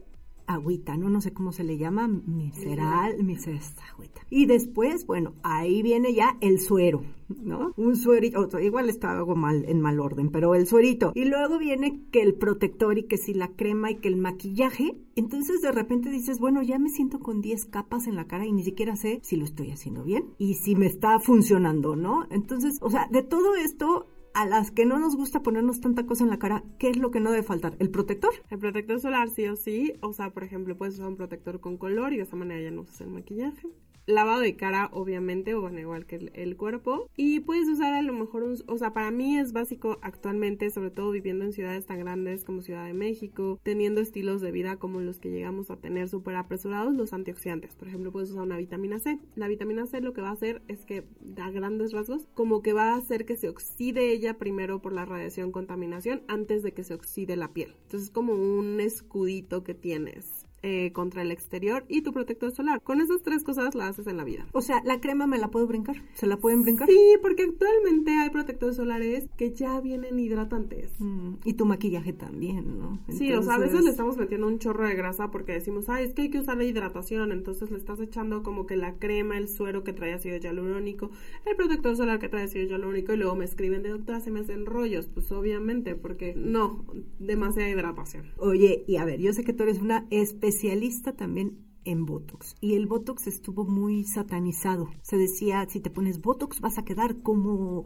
agüita, 0.48 0.98
¿no? 0.98 1.10
No 1.10 1.22
sé 1.22 1.34
cómo 1.34 1.51
se 1.51 1.63
le 1.63 1.77
llama, 1.77 2.08
miseral, 2.08 3.24
miseral, 3.24 3.62
agüita. 3.92 4.22
Y 4.30 4.46
después, 4.46 5.06
bueno, 5.06 5.34
ahí 5.44 5.82
viene 5.82 6.13
ya 6.13 6.38
el 6.42 6.60
suero, 6.60 7.04
¿no? 7.27 7.74
Un 7.77 7.96
suerito, 7.96 8.48
igual 8.60 8.89
está 8.89 9.12
algo 9.12 9.36
mal, 9.36 9.66
en 9.68 9.82
mal 9.82 10.00
orden, 10.00 10.30
pero 10.30 10.56
el 10.56 10.66
suerito. 10.66 11.12
Y 11.16 11.25
luego 11.25 11.58
viene 11.58 12.01
que 12.12 12.22
el 12.22 12.34
protector 12.34 12.98
y 12.98 13.04
que 13.04 13.18
si 13.18 13.34
la 13.34 13.50
crema 13.50 13.92
y 13.92 13.96
que 13.96 14.08
el 14.08 14.18
maquillaje. 14.18 14.98
Entonces 15.16 15.62
de 15.62 15.72
repente 15.72 16.10
dices, 16.10 16.39
bueno, 16.39 16.62
ya 16.62 16.80
me 16.80 16.89
siento 16.89 17.20
con 17.20 17.42
10 17.42 17.66
capas 17.66 18.08
en 18.08 18.16
la 18.16 18.27
cara 18.27 18.46
y 18.46 18.54
ni 18.54 18.63
siquiera 18.63 18.96
sé 18.96 19.20
si 19.24 19.36
lo 19.36 19.46
estoy 19.46 19.72
haciendo 19.72 20.04
bien 20.04 20.25
y 20.38 20.56
si 20.56 20.75
me 20.75 20.86
está 20.86 21.20
funcionando, 21.20 21.96
¿no? 21.96 22.25
Entonces, 22.30 22.77
o 22.82 22.89
sea, 22.89 23.08
de 23.12 23.24
todo 23.24 23.56
esto 23.56 24.08
a 24.38 24.46
las 24.46 24.70
que 24.70 24.86
no 24.86 25.00
nos 25.00 25.15
gusta 25.15 25.41
ponernos 25.41 25.82
tanta 25.82 26.06
cosa 26.06 26.24
en 26.24 26.29
la 26.29 26.38
cara, 26.38 26.63
¿qué 26.77 26.91
es 26.91 26.98
lo 26.98 27.10
que 27.10 27.20
no 27.20 27.32
debe 27.32 27.41
faltar? 27.41 27.75
¿El 27.79 27.89
protector? 27.89 28.34
El 28.51 28.60
protector 28.60 29.00
solar, 29.00 29.29
sí 29.29 29.48
o 29.48 29.56
sí. 29.56 29.94
O 30.01 30.13
sea, 30.13 30.29
por 30.29 30.44
ejemplo, 30.44 30.77
puedes 30.77 30.94
usar 30.94 31.08
un 31.08 31.17
protector 31.17 31.60
con 31.60 31.77
color 31.77 32.13
y 32.13 32.17
de 32.17 32.24
esa 32.24 32.36
manera 32.36 32.62
ya 32.62 32.70
no 32.70 32.82
usas 32.82 33.01
el 33.01 33.08
maquillaje 33.08 33.67
lavado 34.08 34.40
de 34.40 34.56
cara, 34.56 34.90
obviamente, 34.94 35.54
o 35.54 35.62
bueno, 35.62 35.80
igual 35.80 36.06
que 36.06 36.32
el, 36.34 36.58
cuerpo. 36.58 37.10
Y 37.16 37.42
puedes 37.42 37.68
usar 37.68 37.94
a 37.94 38.02
lo 38.02 38.14
mejor 38.14 38.44
un, 38.44 38.58
o 38.68 38.78
sea, 38.78 38.94
para 38.94 39.12
mí 39.12 39.38
es 39.38 39.54
básico 39.54 40.00
actualmente, 40.02 40.70
sobre 40.72 40.90
todo 40.90 41.12
viviendo 41.12 41.46
en 41.46 41.54
ciudades 41.54 41.86
tan 41.86 42.00
grandes 42.00 42.44
como 42.44 42.62
Ciudad 42.62 42.86
de 42.86 42.94
México, 42.94 43.60
teniendo 43.64 44.02
estilos 44.02 44.42
de 44.42 44.52
vida 44.52 44.78
como 44.78 45.02
los 45.02 45.20
que 45.20 45.30
llegamos 45.30 45.70
a 45.70 45.76
tener 45.76 46.10
súper 46.10 46.36
apresurados, 46.36 46.96
los 46.96 47.14
antioxidantes. 47.14 47.76
Por 47.76 47.90
ejemplo, 47.90 48.12
puedes 48.12 48.32
usar 48.32 48.44
una 48.44 48.58
vitamina 48.58 48.98
C. 48.98 49.20
La 49.36 49.48
vitamina 49.48 49.86
C 49.86 50.02
lo 50.02 50.14
que 50.14 50.22
va 50.22 50.30
a 50.30 50.34
hacer 50.34 50.62
es 50.68 50.86
que, 50.86 51.04
a 51.38 51.52
grandes 51.52 51.92
rasgos, 51.92 52.28
como 52.34 52.62
que 52.62 52.74
va 52.74 52.94
a 52.94 52.98
hacer 52.98 53.26
que 53.26 53.36
se 53.36 53.50
oxide 53.50 54.12
ella 54.12 54.38
primero 54.38 54.82
por 54.82 54.94
la 54.94 55.06
radiación 55.06 55.52
contaminación 55.52 56.24
antes 56.28 56.64
de 56.64 56.74
que 56.74 56.84
se 56.84 56.94
oxide 56.94 57.36
la 57.36 57.54
piel. 57.54 57.76
Entonces 57.84 58.08
es 58.08 58.12
como 58.12 58.34
un 58.34 58.80
escudito 58.80 59.64
que 59.64 59.74
tienes 59.74 60.47
eh, 60.64 60.92
contra 60.92 61.22
el 61.22 61.32
exterior 61.32 61.86
y 61.88 62.02
tu 62.02 62.12
protector 62.12 62.52
solar. 62.52 62.82
Con 62.82 63.00
esas 63.00 63.22
tres 63.22 63.44
cosas 63.44 63.76
la 63.76 63.88
haces 63.88 64.08
en 64.08 64.18
la 64.18 64.24
vida. 64.24 64.48
O 64.54 64.62
sea, 64.62 64.82
¿la 64.84 65.00
crema 65.00 65.28
me 65.28 65.38
la 65.38 65.50
puedo 65.50 65.68
brincar? 65.68 65.98
¿Se 66.16 66.26
la 66.26 66.38
pueden 66.38 66.64
brincar? 66.64 66.88
Sí, 66.88 66.98
porque 67.22 67.44
actualmente 67.44 68.12
hay 68.18 68.32
protectores 68.32 68.76
solares 68.76 69.30
que 69.38 69.52
ya 69.52 69.80
vienen 69.82 70.20
hidratantes. 70.20 70.90
Mm, 70.98 71.36
y 71.46 71.54
tu 71.54 71.68
maquillaje 71.68 72.12
también, 72.12 72.80
¿no? 72.80 73.00
Sí, 73.08 73.32
o 73.34 73.44
sea, 73.44 73.54
a 73.54 73.60
veces 73.60 73.84
le 73.84 73.92
estamos 73.92 74.18
metiendo 74.18 74.48
un 74.48 74.58
chorro 74.58 74.88
de 74.88 74.96
grasa 74.96 75.30
porque 75.30 75.52
decimos, 75.52 75.90
ah, 75.90 76.02
es 76.02 76.16
que 76.16 76.24
hay 76.24 76.30
que 76.32 76.40
usar 76.40 76.58
la 76.58 76.64
hidratación, 76.64 77.32
entonces 77.32 77.70
le 77.70 77.78
estás 77.78 78.00
echando 78.00 78.42
como 78.42 78.66
que 78.66 78.78
la 78.78 78.96
crema, 78.96 79.38
el 79.38 79.50
suero 79.50 79.84
que 79.84 79.94
trae 79.94 80.14
ácido 80.14 80.38
hialurónico, 80.38 81.12
el 81.46 81.56
protector 81.56 81.96
solar 81.96 82.18
que 82.18 82.30
trae 82.30 82.46
ácido 82.46 82.68
hialurónico 82.68 83.14
y 83.14 83.18
luego 83.18 83.36
me 83.36 83.46
escriben 83.46 83.84
de 83.84 83.90
doctora, 83.90 84.22
se 84.22 84.32
me 84.32 84.40
hacen 84.40 84.66
rollos. 84.66 85.08
Pues 85.08 85.32
obviamente, 85.32 85.96
porque 85.96 86.34
no, 86.36 86.84
demasiada 87.20 87.70
hidratación. 87.70 88.32
Oye, 88.38 88.86
y 88.88 88.96
a 88.96 89.06
ver, 89.06 89.20
yo 89.20 89.32
sé 89.34 89.44
que 89.44 89.54
tú 89.54 89.62
eres 89.62 89.80
una 89.80 90.08
especie 90.10 90.47
especialista 90.48 91.13
también 91.13 91.66
en 91.84 92.06
Botox. 92.06 92.56
Y 92.60 92.75
el 92.75 92.86
Botox 92.86 93.27
estuvo 93.27 93.66
muy 93.66 94.04
satanizado. 94.04 94.89
Se 95.01 95.18
decía, 95.18 95.66
si 95.70 95.80
te 95.80 95.89
pones 95.89 96.22
Botox 96.22 96.60
vas 96.60 96.77
a 96.77 96.84
quedar 96.84 97.22
como, 97.22 97.86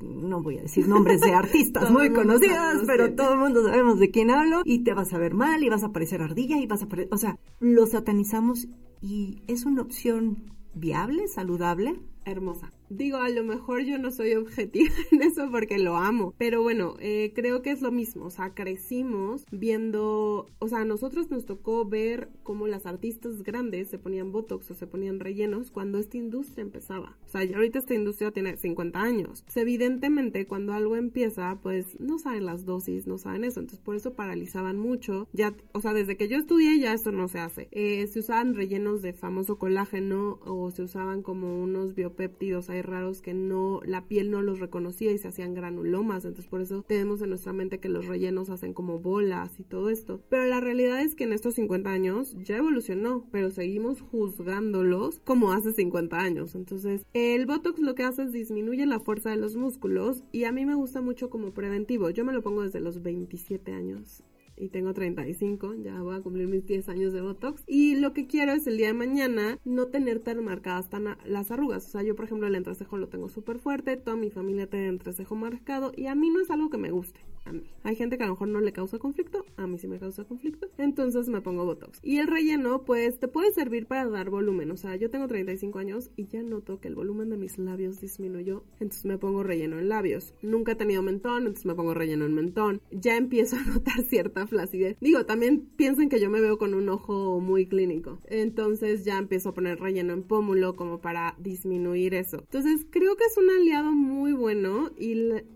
no 0.00 0.42
voy 0.42 0.58
a 0.58 0.62
decir 0.62 0.88
nombres 0.88 1.20
de 1.20 1.32
artistas 1.34 1.90
muy 1.90 2.12
conocidos, 2.12 2.84
pero 2.86 3.14
todo 3.14 3.34
el 3.34 3.38
mundo 3.38 3.62
sabemos 3.64 3.98
de 3.98 4.10
quién 4.10 4.30
hablo, 4.30 4.62
y 4.64 4.82
te 4.82 4.94
vas 4.94 5.12
a 5.12 5.18
ver 5.18 5.34
mal, 5.34 5.62
y 5.62 5.68
vas 5.68 5.84
a 5.84 5.92
parecer 5.92 6.22
ardilla, 6.22 6.58
y 6.58 6.66
vas 6.66 6.82
a 6.82 6.88
parecer, 6.88 7.12
o 7.12 7.18
sea, 7.18 7.38
lo 7.60 7.86
satanizamos 7.86 8.68
y 9.00 9.42
es 9.46 9.64
una 9.64 9.82
opción 9.82 10.52
viable, 10.74 11.28
saludable. 11.28 12.00
Hermosa. 12.30 12.72
Digo, 12.88 13.18
a 13.18 13.28
lo 13.28 13.44
mejor 13.44 13.82
yo 13.82 13.98
no 13.98 14.10
soy 14.10 14.34
objetiva 14.34 14.90
en 15.12 15.22
eso 15.22 15.48
porque 15.50 15.78
lo 15.78 15.96
amo, 15.96 16.34
pero 16.38 16.62
bueno, 16.62 16.96
eh, 16.98 17.32
creo 17.34 17.62
que 17.62 17.70
es 17.70 17.82
lo 17.82 17.92
mismo, 17.92 18.26
o 18.26 18.30
sea, 18.30 18.54
crecimos 18.54 19.44
viendo, 19.50 20.46
o 20.58 20.68
sea, 20.68 20.80
a 20.80 20.84
nosotros 20.84 21.30
nos 21.30 21.46
tocó 21.46 21.84
ver 21.84 22.28
cómo 22.42 22.66
las 22.66 22.86
artistas 22.86 23.42
grandes 23.42 23.88
se 23.88 23.98
ponían 23.98 24.32
botox 24.32 24.70
o 24.70 24.74
se 24.74 24.86
ponían 24.86 25.20
rellenos 25.20 25.70
cuando 25.70 25.98
esta 25.98 26.16
industria 26.16 26.62
empezaba. 26.62 27.16
O 27.26 27.28
sea, 27.28 27.44
ya 27.44 27.56
ahorita 27.56 27.78
esta 27.78 27.94
industria 27.94 28.30
tiene 28.30 28.56
50 28.56 29.00
años. 29.00 29.42
Pues, 29.42 29.56
evidentemente, 29.56 30.46
cuando 30.46 30.72
algo 30.72 30.96
empieza, 30.96 31.58
pues 31.62 31.98
no 32.00 32.18
saben 32.18 32.46
las 32.46 32.64
dosis, 32.64 33.06
no 33.06 33.18
saben 33.18 33.44
eso, 33.44 33.60
entonces 33.60 33.84
por 33.84 33.96
eso 33.96 34.14
paralizaban 34.14 34.78
mucho. 34.78 35.28
Ya, 35.32 35.54
o 35.72 35.80
sea, 35.80 35.92
desde 35.92 36.16
que 36.16 36.28
yo 36.28 36.38
estudié 36.38 36.78
ya 36.78 36.92
eso 36.92 37.12
no 37.12 37.28
se 37.28 37.38
hace. 37.38 37.68
Eh, 37.70 38.06
se 38.08 38.20
usaban 38.20 38.54
rellenos 38.54 39.02
de 39.02 39.12
famoso 39.12 39.58
colágeno 39.58 40.38
o 40.44 40.70
se 40.70 40.82
usaban 40.82 41.22
como 41.22 41.62
unos 41.62 41.94
biopéptidos, 42.20 42.68
raros 42.84 43.22
que 43.22 43.34
no, 43.34 43.80
la 43.84 44.06
piel 44.06 44.30
no 44.30 44.42
los 44.42 44.60
reconocía 44.60 45.12
y 45.12 45.18
se 45.18 45.28
hacían 45.28 45.54
granulomas, 45.54 46.24
entonces 46.24 46.48
por 46.48 46.60
eso 46.60 46.84
tenemos 46.86 47.22
en 47.22 47.30
nuestra 47.30 47.52
mente 47.52 47.80
que 47.80 47.88
los 47.88 48.06
rellenos 48.06 48.50
hacen 48.50 48.74
como 48.74 48.98
bolas 48.98 49.58
y 49.58 49.64
todo 49.64 49.90
esto. 49.90 50.20
Pero 50.28 50.44
la 50.46 50.60
realidad 50.60 51.00
es 51.00 51.14
que 51.14 51.24
en 51.24 51.32
estos 51.32 51.54
50 51.54 51.90
años 51.90 52.36
ya 52.44 52.56
evolucionó, 52.56 53.26
pero 53.30 53.50
seguimos 53.50 54.00
juzgándolos 54.00 55.20
como 55.24 55.52
hace 55.52 55.72
50 55.72 56.18
años. 56.18 56.54
Entonces, 56.54 57.06
el 57.14 57.46
Botox 57.46 57.80
lo 57.80 57.94
que 57.94 58.04
hace 58.04 58.24
es 58.24 58.32
disminuye 58.32 58.86
la 58.86 59.00
fuerza 59.00 59.30
de 59.30 59.36
los 59.36 59.56
músculos 59.56 60.22
y 60.32 60.44
a 60.44 60.52
mí 60.52 60.66
me 60.66 60.74
gusta 60.74 61.00
mucho 61.00 61.30
como 61.30 61.52
preventivo. 61.52 62.10
Yo 62.10 62.24
me 62.24 62.32
lo 62.32 62.42
pongo 62.42 62.62
desde 62.62 62.80
los 62.80 63.02
27 63.02 63.72
años 63.72 64.22
y 64.60 64.68
tengo 64.68 64.92
35, 64.92 65.74
ya 65.82 66.00
voy 66.02 66.16
a 66.16 66.20
cumplir 66.20 66.46
mis 66.46 66.66
10 66.66 66.88
años 66.90 67.12
de 67.12 67.22
Botox. 67.22 67.64
Y 67.66 67.96
lo 67.96 68.12
que 68.12 68.26
quiero 68.26 68.52
es 68.52 68.66
el 68.66 68.76
día 68.76 68.88
de 68.88 68.94
mañana 68.94 69.58
no 69.64 69.86
tener 69.86 70.20
tan 70.20 70.44
marcadas 70.44 70.90
tan 70.90 71.16
las 71.24 71.50
arrugas. 71.50 71.86
O 71.86 71.90
sea, 71.90 72.02
yo 72.02 72.14
por 72.14 72.26
ejemplo 72.26 72.46
el 72.46 72.54
entrecejo 72.54 72.98
lo 72.98 73.08
tengo 73.08 73.28
súper 73.28 73.58
fuerte, 73.58 73.96
toda 73.96 74.16
mi 74.16 74.30
familia 74.30 74.68
tiene 74.68 74.88
entrecejo 74.88 75.34
marcado 75.34 75.92
y 75.96 76.06
a 76.06 76.14
mí 76.14 76.30
no 76.30 76.40
es 76.40 76.50
algo 76.50 76.68
que 76.70 76.78
me 76.78 76.90
guste. 76.90 77.20
A 77.44 77.52
mí. 77.52 77.62
Hay 77.82 77.96
gente 77.96 78.18
que 78.18 78.24
a 78.24 78.26
lo 78.26 78.34
mejor 78.34 78.48
no 78.48 78.60
le 78.60 78.72
causa 78.72 78.98
conflicto, 78.98 79.46
a 79.56 79.66
mí 79.66 79.78
sí 79.78 79.88
me 79.88 79.98
causa 79.98 80.24
conflicto, 80.24 80.68
entonces 80.76 81.28
me 81.28 81.40
pongo 81.40 81.64
Botox. 81.64 81.98
Y 82.02 82.18
el 82.18 82.28
relleno 82.28 82.84
pues 82.84 83.18
te 83.18 83.28
puede 83.28 83.52
servir 83.52 83.86
para 83.86 84.08
dar 84.08 84.28
volumen. 84.30 84.70
O 84.70 84.76
sea, 84.76 84.96
yo 84.96 85.10
tengo 85.10 85.26
35 85.26 85.78
años 85.78 86.10
y 86.16 86.26
ya 86.26 86.42
noto 86.42 86.80
que 86.80 86.88
el 86.88 86.94
volumen 86.94 87.30
de 87.30 87.38
mis 87.38 87.58
labios 87.58 88.00
disminuyó, 88.00 88.64
entonces 88.80 89.06
me 89.06 89.18
pongo 89.18 89.42
relleno 89.42 89.78
en 89.78 89.88
labios. 89.88 90.34
Nunca 90.42 90.72
he 90.72 90.74
tenido 90.76 91.02
mentón, 91.02 91.38
entonces 91.38 91.64
me 91.64 91.74
pongo 91.74 91.94
relleno 91.94 92.26
en 92.26 92.34
mentón. 92.34 92.82
Ya 92.90 93.16
empiezo 93.16 93.56
a 93.56 93.62
notar 93.74 94.02
cierta 94.02 94.46
flacidez. 94.46 94.98
Digo, 95.00 95.24
también 95.24 95.66
piensen 95.76 96.10
que 96.10 96.20
yo 96.20 96.28
me 96.30 96.40
veo 96.40 96.58
con 96.58 96.74
un 96.74 96.88
ojo 96.90 97.40
muy 97.40 97.66
clínico. 97.66 98.20
Entonces 98.26 99.04
ya 99.04 99.18
empiezo 99.18 99.50
a 99.50 99.54
poner 99.54 99.80
relleno 99.80 100.12
en 100.12 100.22
pómulo 100.22 100.76
como 100.76 101.00
para 101.00 101.34
disminuir 101.38 102.14
eso. 102.14 102.38
Entonces 102.40 102.86
creo 102.90 103.16
que 103.16 103.24
es 103.24 103.36
un 103.38 103.48
aliado 103.50 103.90
muy 103.92 104.32
bueno 104.32 104.90
y 104.98 105.12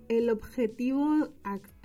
el 0.08 0.30
objetivo 0.30 1.28
actual 1.42 1.83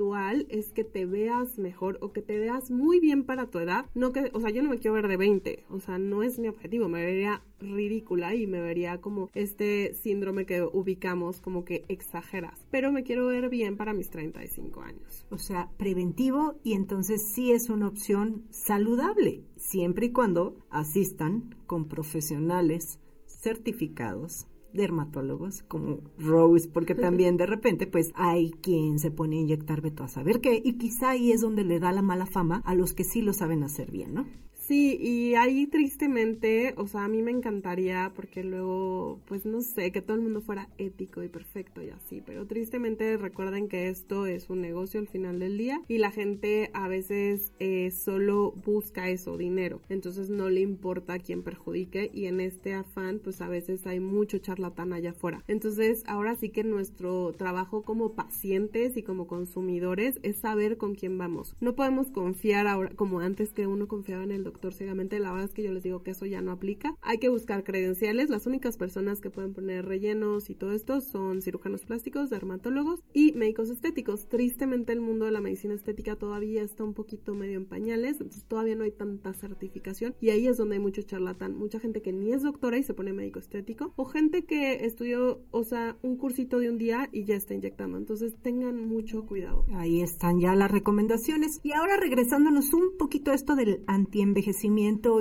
es 0.49 0.71
que 0.71 0.85
te 0.85 1.05
veas 1.05 1.57
mejor 1.57 1.97
o 2.01 2.13
que 2.13 2.21
te 2.21 2.39
veas 2.39 2.71
muy 2.71 2.99
bien 3.01 3.25
para 3.25 3.47
tu 3.47 3.59
edad. 3.59 3.85
No 3.93 4.13
que, 4.13 4.31
o 4.33 4.39
sea, 4.39 4.49
yo 4.49 4.63
no 4.63 4.69
me 4.69 4.79
quiero 4.79 4.95
ver 4.95 5.07
de 5.07 5.17
20, 5.17 5.65
o 5.69 5.79
sea, 5.79 5.97
no 5.97 6.23
es 6.23 6.39
mi 6.39 6.47
objetivo, 6.47 6.87
me 6.87 7.03
vería 7.03 7.43
ridícula 7.59 8.33
y 8.33 8.47
me 8.47 8.61
vería 8.61 9.01
como 9.01 9.29
este 9.33 9.93
síndrome 9.93 10.45
que 10.45 10.61
ubicamos 10.61 11.41
como 11.41 11.65
que 11.65 11.83
exageras, 11.89 12.65
pero 12.71 12.93
me 12.93 13.03
quiero 13.03 13.27
ver 13.27 13.49
bien 13.49 13.75
para 13.75 13.93
mis 13.93 14.09
35 14.09 14.81
años. 14.81 15.25
O 15.29 15.37
sea, 15.37 15.69
preventivo 15.77 16.55
y 16.63 16.73
entonces 16.73 17.31
sí 17.33 17.51
es 17.51 17.69
una 17.69 17.87
opción 17.87 18.45
saludable, 18.51 19.43
siempre 19.57 20.07
y 20.07 20.11
cuando 20.11 20.55
asistan 20.69 21.55
con 21.67 21.89
profesionales 21.89 22.99
certificados 23.25 24.47
dermatólogos 24.73 25.63
como 25.63 26.01
Rose, 26.17 26.69
porque 26.69 26.95
también 26.95 27.37
de 27.37 27.45
repente 27.45 27.87
pues 27.87 28.11
hay 28.15 28.51
quien 28.51 28.99
se 28.99 29.11
pone 29.11 29.37
a 29.37 29.41
inyectar 29.41 29.81
veto 29.81 30.03
a 30.03 30.07
saber 30.07 30.41
qué 30.41 30.61
y 30.63 30.77
quizá 30.77 31.11
ahí 31.11 31.31
es 31.31 31.41
donde 31.41 31.63
le 31.63 31.79
da 31.79 31.91
la 31.91 32.01
mala 32.01 32.25
fama 32.25 32.61
a 32.65 32.75
los 32.75 32.93
que 32.93 33.03
sí 33.03 33.21
lo 33.21 33.33
saben 33.33 33.63
hacer 33.63 33.91
bien, 33.91 34.13
¿no? 34.13 34.25
Sí, 34.69 34.99
y 35.01 35.33
ahí 35.33 35.65
tristemente, 35.65 36.75
o 36.77 36.85
sea, 36.85 37.05
a 37.05 37.07
mí 37.07 37.23
me 37.23 37.31
encantaría 37.31 38.11
porque 38.15 38.43
luego, 38.43 39.19
pues 39.25 39.43
no 39.43 39.61
sé, 39.61 39.91
que 39.91 40.03
todo 40.03 40.15
el 40.15 40.21
mundo 40.21 40.41
fuera 40.41 40.69
ético 40.77 41.23
y 41.23 41.27
perfecto 41.27 41.81
y 41.81 41.89
así, 41.89 42.21
pero 42.23 42.45
tristemente 42.45 43.17
recuerden 43.17 43.67
que 43.67 43.89
esto 43.89 44.27
es 44.27 44.47
un 44.51 44.61
negocio 44.61 44.99
al 44.99 45.07
final 45.07 45.39
del 45.39 45.57
día 45.57 45.81
y 45.87 45.97
la 45.97 46.11
gente 46.11 46.69
a 46.75 46.87
veces 46.87 47.51
eh, 47.57 47.89
solo 47.89 48.51
busca 48.51 49.09
eso, 49.09 49.37
dinero, 49.37 49.81
entonces 49.89 50.29
no 50.29 50.51
le 50.51 50.61
importa 50.61 51.13
a 51.13 51.19
quién 51.19 51.41
perjudique 51.41 52.11
y 52.13 52.27
en 52.27 52.39
este 52.39 52.75
afán, 52.75 53.21
pues 53.23 53.41
a 53.41 53.49
veces 53.49 53.87
hay 53.87 53.99
mucho 53.99 54.37
charlatán 54.37 54.93
allá 54.93 55.11
afuera. 55.11 55.43
Entonces, 55.47 56.03
ahora 56.05 56.35
sí 56.35 56.49
que 56.49 56.63
nuestro 56.63 57.33
trabajo 57.33 57.81
como 57.81 58.13
pacientes 58.13 58.97
y 58.97 59.01
como 59.01 59.25
consumidores 59.25 60.19
es 60.21 60.37
saber 60.37 60.77
con 60.77 60.93
quién 60.93 61.17
vamos. 61.17 61.55
No 61.59 61.73
podemos 61.73 62.11
confiar 62.11 62.67
ahora 62.67 62.91
como 62.95 63.19
antes 63.19 63.51
que 63.51 63.65
uno 63.65 63.87
confiaba 63.87 64.23
en 64.23 64.31
el 64.31 64.43
doctor 64.43 64.58
ciegamente, 64.73 65.19
la 65.19 65.31
verdad 65.31 65.47
es 65.47 65.53
que 65.53 65.63
yo 65.63 65.71
les 65.71 65.83
digo 65.83 66.03
que 66.03 66.11
eso 66.11 66.25
ya 66.25 66.41
no 66.41 66.51
aplica. 66.51 66.95
Hay 67.01 67.17
que 67.17 67.29
buscar 67.29 67.63
credenciales, 67.63 68.29
las 68.29 68.45
únicas 68.45 68.77
personas 68.77 69.21
que 69.21 69.29
pueden 69.29 69.53
poner 69.53 69.85
rellenos 69.85 70.49
y 70.49 70.55
todo 70.55 70.73
esto 70.73 71.01
son 71.01 71.41
cirujanos 71.41 71.85
plásticos, 71.85 72.29
dermatólogos 72.29 73.01
y 73.13 73.31
médicos 73.33 73.69
estéticos. 73.69 74.27
Tristemente 74.27 74.93
el 74.93 75.01
mundo 75.01 75.25
de 75.25 75.31
la 75.31 75.41
medicina 75.41 75.73
estética 75.73 76.15
todavía 76.15 76.61
está 76.61 76.83
un 76.83 76.93
poquito 76.93 77.33
medio 77.33 77.57
en 77.57 77.65
pañales, 77.65 78.19
entonces 78.19 78.45
todavía 78.45 78.75
no 78.75 78.83
hay 78.83 78.91
tanta 78.91 79.33
certificación 79.33 80.15
y 80.19 80.29
ahí 80.29 80.47
es 80.47 80.57
donde 80.57 80.75
hay 80.75 80.81
mucho 80.81 81.01
charlatán, 81.01 81.55
mucha 81.55 81.79
gente 81.79 82.01
que 82.01 82.11
ni 82.11 82.33
es 82.33 82.43
doctora 82.43 82.77
y 82.77 82.83
se 82.83 82.93
pone 82.93 83.13
médico 83.13 83.39
estético 83.39 83.93
o 83.95 84.05
gente 84.05 84.43
que 84.43 84.85
estudió, 84.85 85.41
o 85.51 85.63
sea, 85.63 85.97
un 86.01 86.17
cursito 86.17 86.59
de 86.59 86.69
un 86.69 86.77
día 86.77 87.09
y 87.11 87.25
ya 87.25 87.35
está 87.35 87.53
inyectando. 87.53 87.97
Entonces 87.97 88.35
tengan 88.41 88.85
mucho 88.87 89.25
cuidado. 89.25 89.65
Ahí 89.73 90.01
están 90.01 90.39
ya 90.39 90.55
las 90.55 90.71
recomendaciones. 90.71 91.59
Y 91.63 91.71
ahora 91.71 91.97
regresándonos 91.97 92.73
un 92.73 92.97
poquito 92.97 93.31
a 93.31 93.35
esto 93.35 93.55
del 93.55 93.83
antienvejecimiento 93.87 94.48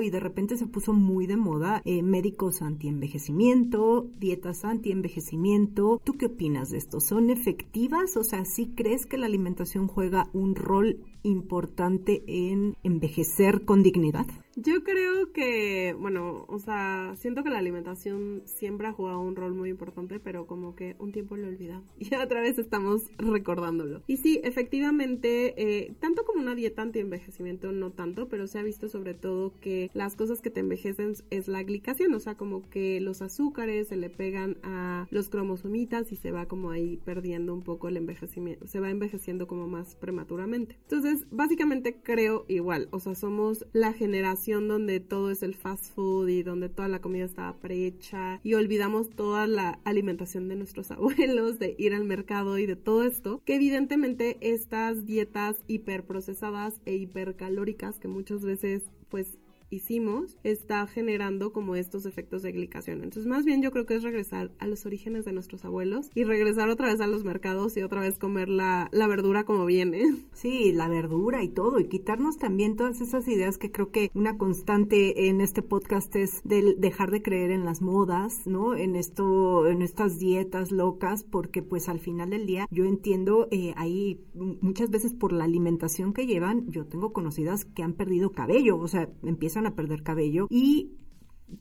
y 0.01 0.09
de 0.09 0.19
repente 0.19 0.57
se 0.57 0.67
puso 0.67 0.93
muy 0.93 1.27
de 1.27 1.37
moda 1.37 1.81
eh, 1.85 2.01
médicos 2.01 2.61
antienvejecimiento, 2.61 4.09
dietas 4.17 4.65
antienvejecimiento. 4.65 6.01
¿Tú 6.03 6.13
qué 6.13 6.27
opinas 6.27 6.69
de 6.69 6.77
esto? 6.77 6.99
¿Son 6.99 7.29
efectivas? 7.29 8.17
O 8.17 8.23
sea, 8.23 8.45
¿sí 8.45 8.73
crees 8.75 9.05
que 9.05 9.17
la 9.17 9.27
alimentación 9.27 9.87
juega 9.87 10.29
un 10.33 10.55
rol 10.55 10.99
importante 11.23 12.23
en 12.27 12.75
envejecer 12.83 13.65
con 13.65 13.83
dignidad? 13.83 14.25
Yo 14.55 14.83
creo 14.83 15.31
que, 15.31 15.95
bueno, 15.97 16.45
o 16.47 16.59
sea, 16.59 17.13
siento 17.15 17.43
que 17.43 17.49
la 17.49 17.59
alimentación 17.59 18.41
siempre 18.45 18.87
ha 18.87 18.93
jugado 18.93 19.21
un 19.21 19.35
rol 19.35 19.53
muy 19.53 19.69
importante, 19.69 20.19
pero 20.19 20.47
como 20.47 20.75
que 20.75 20.95
un 20.99 21.11
tiempo 21.11 21.37
lo 21.37 21.47
olvida 21.47 21.81
y 21.99 22.13
otra 22.15 22.41
vez 22.41 22.57
estamos 22.57 23.03
recordándolo. 23.17 24.01
Y 24.07 24.17
sí, 24.17 24.41
efectivamente, 24.43 25.53
eh, 25.57 25.93
tanto 25.99 26.25
como 26.25 26.41
una 26.41 26.55
dieta 26.55 26.81
anti-envejecimiento, 26.81 27.71
no 27.71 27.91
tanto, 27.91 28.27
pero 28.27 28.47
se 28.47 28.59
ha 28.59 28.63
visto 28.63 28.89
sobre 28.89 29.13
todo 29.13 29.53
que 29.61 29.91
las 29.93 30.15
cosas 30.15 30.41
que 30.41 30.49
te 30.49 30.59
envejecen 30.59 31.13
es 31.29 31.47
la 31.47 31.63
glicación, 31.63 32.13
o 32.13 32.19
sea, 32.19 32.35
como 32.35 32.69
que 32.69 32.99
los 32.99 33.21
azúcares 33.21 33.87
se 33.89 33.97
le 33.97 34.09
pegan 34.09 34.57
a 34.63 35.07
los 35.11 35.29
cromosomitas 35.29 36.11
y 36.11 36.15
se 36.15 36.31
va 36.31 36.47
como 36.47 36.71
ahí 36.71 36.97
perdiendo 37.05 37.53
un 37.53 37.61
poco 37.61 37.87
el 37.87 37.97
envejecimiento, 37.97 38.67
se 38.67 38.79
va 38.79 38.89
envejeciendo 38.89 39.47
como 39.47 39.67
más 39.67 39.95
prematuramente. 39.95 40.77
Entonces, 40.81 41.27
básicamente 41.31 41.97
creo 42.01 42.45
igual, 42.47 42.89
o 42.91 42.99
sea, 42.99 43.15
somos 43.15 43.65
la 43.73 43.93
generación 43.93 44.48
donde 44.49 44.99
todo 44.99 45.31
es 45.31 45.43
el 45.43 45.55
fast 45.55 45.93
food 45.93 46.27
y 46.27 46.43
donde 46.43 46.69
toda 46.69 46.87
la 46.87 46.99
comida 46.99 47.25
estaba 47.25 47.55
prehecha 47.57 48.39
y 48.43 48.55
olvidamos 48.55 49.09
toda 49.09 49.47
la 49.47 49.79
alimentación 49.83 50.47
de 50.47 50.55
nuestros 50.55 50.91
abuelos, 50.91 51.59
de 51.59 51.75
ir 51.77 51.93
al 51.93 52.05
mercado 52.05 52.57
y 52.57 52.65
de 52.65 52.75
todo 52.75 53.03
esto, 53.03 53.41
que 53.45 53.55
evidentemente 53.55 54.37
estas 54.41 55.05
dietas 55.05 55.57
hiperprocesadas 55.67 56.81
e 56.85 56.95
hipercalóricas 56.95 57.99
que 57.99 58.07
muchas 58.07 58.41
veces 58.41 58.83
pues 59.09 59.38
hicimos 59.69 60.37
está 60.43 60.85
generando 60.87 61.53
como 61.53 61.75
estos 61.75 62.05
efectos 62.05 62.41
de 62.41 62.51
glicación. 62.51 63.03
Entonces, 63.03 63.27
más 63.27 63.45
bien 63.45 63.61
yo 63.61 63.71
creo 63.71 63.85
que 63.85 63.95
es 63.95 64.03
regresar 64.03 64.51
a 64.59 64.67
los 64.67 64.85
orígenes 64.85 65.25
de 65.25 65.33
nuestros 65.33 65.65
abuelos 65.65 66.09
y 66.15 66.23
regresar 66.23 66.69
otra 66.69 66.87
vez 66.87 67.01
a 67.01 67.07
los 67.07 67.23
mercados 67.23 67.77
y 67.77 67.83
otra 67.83 68.01
vez 68.01 68.17
comer 68.17 68.49
la, 68.49 68.89
la 68.91 69.07
verdura 69.07 69.43
como 69.43 69.65
viene. 69.65 70.03
Sí, 70.39 70.71
la 70.71 70.87
verdura 70.87 71.43
y 71.43 71.49
todo, 71.49 71.79
y 71.79 71.89
quitarnos 71.89 72.37
también 72.37 72.77
todas 72.77 73.01
esas 73.01 73.27
ideas 73.27 73.57
que 73.57 73.71
creo 73.71 73.91
que 73.91 74.09
una 74.13 74.37
constante 74.37 75.27
en 75.27 75.41
este 75.41 75.61
podcast 75.61 76.15
es 76.15 76.41
del 76.45 76.79
dejar 76.79 77.11
de 77.11 77.21
creer 77.21 77.51
en 77.51 77.65
las 77.65 77.81
modas, 77.81 78.47
¿no? 78.47 78.73
En 78.73 78.95
esto, 78.95 79.67
en 79.67 79.81
estas 79.81 80.17
dietas 80.17 80.71
locas, 80.71 81.25
porque 81.25 81.61
pues 81.61 81.89
al 81.89 81.99
final 81.99 82.29
del 82.29 82.45
día 82.45 82.67
yo 82.71 82.85
entiendo 82.85 83.49
eh, 83.51 83.73
ahí 83.75 84.21
muchas 84.33 84.89
veces 84.91 85.13
por 85.13 85.33
la 85.33 85.43
alimentación 85.43 86.13
que 86.13 86.25
llevan, 86.25 86.69
yo 86.69 86.85
tengo 86.85 87.11
conocidas 87.11 87.65
que 87.65 87.83
han 87.83 87.93
perdido 87.93 88.31
cabello, 88.31 88.77
o 88.77 88.87
sea, 88.87 89.09
empiezan 89.23 89.58
a 89.65 89.75
perder 89.75 90.03
cabello 90.03 90.47
y 90.49 90.91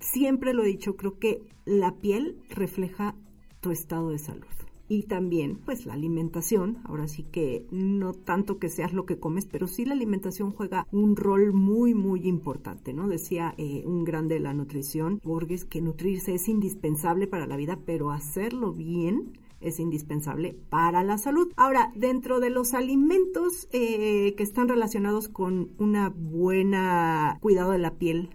siempre 0.01 0.55
lo 0.55 0.65
he 0.65 0.69
dicho, 0.69 0.97
creo 0.97 1.19
que 1.19 1.43
la 1.65 1.97
piel 1.97 2.39
refleja 2.51 3.15
tu 3.61 3.71
estado 3.71 4.11
de 4.11 4.19
salud. 4.19 4.47
Y 4.91 5.03
también, 5.03 5.59
pues 5.67 5.85
la 5.85 5.93
alimentación, 5.93 6.79
ahora 6.85 7.09
sí 7.09 7.23
que 7.23 7.67
no 7.71 8.15
tanto 8.15 8.59
que 8.59 8.71
seas 8.71 8.95
lo 8.95 9.05
que 9.05 9.19
comes, 9.19 9.45
pero 9.45 9.67
sí 9.67 9.85
la 9.85 9.93
alimentación 9.93 10.51
juega 10.51 10.87
un 10.91 11.15
rol 11.15 11.53
muy, 11.53 11.93
muy 11.93 12.27
importante, 12.27 12.95
¿no? 12.95 13.07
Decía 13.07 13.55
eh, 13.59 13.83
un 13.85 14.05
grande 14.05 14.37
de 14.37 14.41
la 14.41 14.55
nutrición, 14.55 15.21
Borges, 15.23 15.67
que 15.67 15.83
nutrirse 15.83 16.33
es 16.35 16.49
indispensable 16.49 17.27
para 17.27 17.47
la 17.47 17.59
vida, 17.59 17.81
pero 17.85 18.11
hacerlo 18.11 18.73
bien 18.73 19.39
es 19.61 19.81
indispensable 19.81 20.57
para 20.68 21.03
la 21.03 21.18
salud. 21.18 21.53
Ahora, 21.57 21.92
dentro 21.94 22.40
de 22.40 22.51
los 22.51 22.75
alimentos 22.75 23.68
eh, 23.73 24.35
que 24.37 24.42
están 24.42 24.68
relacionados 24.68 25.29
con 25.29 25.73
una 25.79 26.11
buena 26.11 27.38
cuidado 27.40 27.73
de 27.73 27.79
la 27.79 27.94
piel, 27.94 28.31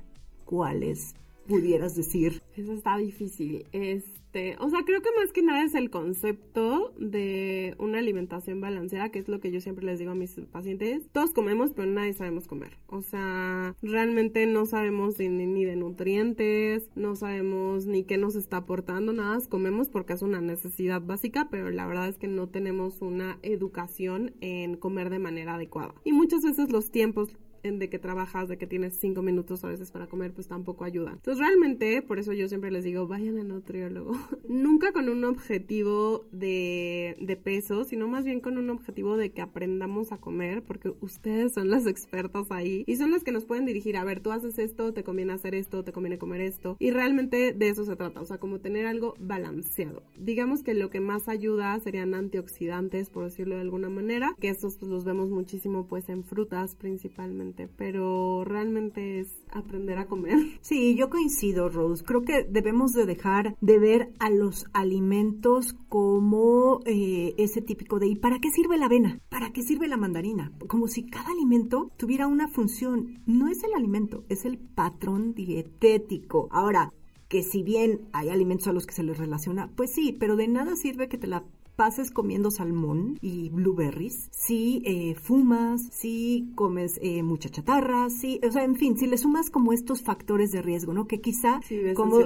¿cuáles 0.46 1.16
pudieras 1.48 1.96
decir? 1.96 2.42
Eso 2.56 2.74
está 2.74 2.98
difícil. 2.98 3.66
Es 3.72 4.06
este, 4.34 4.58
o 4.60 4.68
sea, 4.68 4.84
creo 4.84 5.00
que 5.04 5.12
más 5.16 5.32
que 5.32 5.44
nada 5.44 5.64
es 5.64 5.76
el 5.76 5.92
concepto 5.92 6.92
de 6.98 7.76
una 7.78 8.00
alimentación 8.00 8.62
balanceada, 8.62 9.10
que 9.10 9.20
es 9.20 9.28
lo 9.28 9.40
que 9.40 9.52
yo 9.52 9.62
siempre 9.62 9.86
les 9.86 10.00
digo 10.00 10.10
a 10.10 10.16
mis 10.16 10.34
pacientes. 10.52 11.08
Todos 11.12 11.34
comemos, 11.34 11.74
pero 11.74 11.88
nadie 11.92 12.14
sabemos 12.14 12.48
comer. 12.48 12.80
O 12.88 13.04
sea, 13.04 13.76
realmente 13.84 14.48
no 14.48 14.66
sabemos 14.66 15.20
ni 15.20 15.66
de 15.66 15.76
nutrientes, 15.76 16.90
no 16.96 17.16
sabemos 17.16 17.86
ni 17.86 18.06
qué 18.06 18.18
nos 18.18 18.36
está 18.36 18.58
aportando, 18.58 19.14
nada, 19.14 19.38
comemos 19.48 19.90
porque 19.90 20.14
es 20.14 20.24
una 20.24 20.42
necesidad 20.42 21.00
básica, 21.00 21.50
pero 21.52 21.70
la 21.70 21.86
verdad 21.86 22.08
es 22.08 22.18
que 22.18 22.28
no 22.28 22.50
tenemos 22.50 23.04
una 23.04 23.38
educación 23.44 24.34
en 24.42 24.78
comer 24.78 25.12
de 25.12 25.20
manera 25.20 25.56
adecuada. 25.56 25.94
Y 26.06 26.12
muchas 26.12 26.42
veces 26.42 26.72
los 26.72 26.90
tiempos 26.90 27.30
de 27.64 27.90
que 27.90 27.98
trabajas, 27.98 28.50
de 28.50 28.58
que 28.58 28.68
tienes 28.68 28.98
cinco 29.00 29.22
minutos 29.22 29.64
a 29.64 29.70
veces 29.70 29.90
para 29.92 30.08
comer, 30.08 30.34
pues 30.34 30.48
tampoco 30.48 30.84
ayuda. 30.84 31.12
Entonces 31.14 31.40
realmente, 31.40 32.02
por 32.02 32.20
eso 32.20 32.34
yo 32.34 32.50
siempre 32.50 32.72
les 32.72 32.84
digo, 32.84 33.08
vayan 33.08 33.40
al 33.40 33.48
nutriólogo. 33.48 34.14
Nunca 34.50 34.92
con 34.92 35.08
un 35.08 35.24
objetivo 35.24 36.26
de, 36.32 37.16
de 37.22 37.38
peso, 37.38 37.86
sino 37.86 38.08
más 38.08 38.26
bien 38.26 38.42
con 38.42 38.58
un 38.58 38.70
objetivo 38.70 39.16
de 39.16 39.32
que 39.32 39.42
aprendamos 39.42 40.12
a 40.12 40.18
comer, 40.18 40.62
porque 40.64 40.94
ustedes 41.00 41.54
son 41.54 41.70
las 41.70 41.88
expertas 41.88 42.52
ahí 42.52 42.84
y 42.86 42.98
son 42.98 43.12
las 43.12 43.24
que 43.24 43.32
nos 43.32 43.46
pueden 43.46 43.66
dirigir, 43.66 43.96
a 43.96 44.04
ver, 44.04 44.20
tú 44.20 44.32
haces 44.32 44.60
esto, 44.60 44.94
te 44.94 45.04
conviene 45.04 45.34
hacer 45.34 45.56
esto, 45.56 45.84
te 45.84 45.94
conviene 45.94 46.18
comer 46.18 46.42
esto. 46.42 46.76
Y 46.80 46.92
realmente 46.92 47.54
de 47.54 47.70
eso 47.70 47.86
se 47.86 47.96
trata, 47.96 48.20
o 48.20 48.26
sea, 48.26 48.40
como 48.40 48.60
tener 48.60 48.86
algo 48.86 49.16
balanceado. 49.20 50.04
Digamos 50.18 50.64
que 50.64 50.74
lo 50.74 50.90
que 50.90 51.00
más 51.00 51.30
ayuda 51.30 51.80
serían 51.80 52.14
antioxidantes, 52.14 53.10
por 53.10 53.24
decirlo 53.24 53.56
de 53.56 53.62
alguna 53.62 53.90
manera, 53.90 54.36
que 54.40 54.50
estos 54.50 54.78
pues, 54.78 54.92
los 54.92 55.06
vemos 55.06 55.30
muchísimo 55.30 55.88
pues 55.88 56.10
en 56.10 56.24
frutas 56.24 56.76
principalmente 56.76 57.53
pero 57.76 58.44
realmente 58.44 59.20
es 59.20 59.28
aprender 59.52 59.98
a 59.98 60.08
comer. 60.08 60.38
Sí, 60.62 60.96
yo 60.96 61.10
coincido, 61.10 61.70
Rose. 61.70 62.04
Creo 62.04 62.22
que 62.22 62.44
debemos 62.44 62.94
de 62.94 63.06
dejar 63.06 63.56
de 63.60 63.80
ver 63.80 64.14
a 64.20 64.30
los 64.30 64.66
alimentos 64.74 65.76
como 65.90 66.80
eh, 66.86 67.34
ese 67.38 67.62
típico 67.62 68.00
de 68.00 68.08
¿y 68.08 68.16
para 68.16 68.40
qué 68.40 68.50
sirve 68.50 68.78
la 68.78 68.86
avena? 68.86 69.20
¿Para 69.30 69.52
qué 69.52 69.62
sirve 69.62 69.88
la 69.88 69.98
mandarina? 69.98 70.52
Como 70.68 70.88
si 70.88 71.06
cada 71.06 71.32
alimento 71.32 71.92
tuviera 71.98 72.28
una 72.28 72.48
función. 72.48 73.22
No 73.26 73.50
es 73.50 73.64
el 73.64 73.74
alimento, 73.74 74.24
es 74.30 74.46
el 74.46 74.58
patrón 74.58 75.34
dietético. 75.34 76.48
Ahora, 76.52 76.92
que 77.28 77.44
si 77.44 77.64
bien 77.64 78.08
hay 78.14 78.30
alimentos 78.30 78.68
a 78.68 78.74
los 78.74 78.86
que 78.86 78.94
se 78.94 79.04
les 79.04 79.18
relaciona, 79.18 79.70
pues 79.76 79.92
sí, 79.92 80.16
pero 80.18 80.36
de 80.36 80.48
nada 80.48 80.76
sirve 80.76 81.10
que 81.10 81.18
te 81.18 81.28
la 81.28 81.44
pases 81.76 82.12
comiendo 82.12 82.52
salmón 82.52 83.18
y 83.22 83.50
blueberries, 83.50 84.30
si 84.32 84.82
eh, 84.86 85.16
fumas, 85.16 85.82
si 85.92 86.52
comes 86.56 87.00
eh, 87.02 87.24
mucha 87.24 87.50
chatarra, 87.50 88.10
si, 88.10 88.40
o 88.48 88.52
sea, 88.52 88.64
en 88.64 88.76
fin, 88.76 88.98
si 88.98 89.08
le 89.08 89.18
sumas 89.18 89.50
como 89.50 89.74
estos 89.74 90.02
factores 90.02 90.52
de 90.52 90.62
riesgo, 90.62 90.94
¿no? 90.94 91.08
Que 91.08 91.22
quizá, 91.22 91.60
como, 91.96 92.20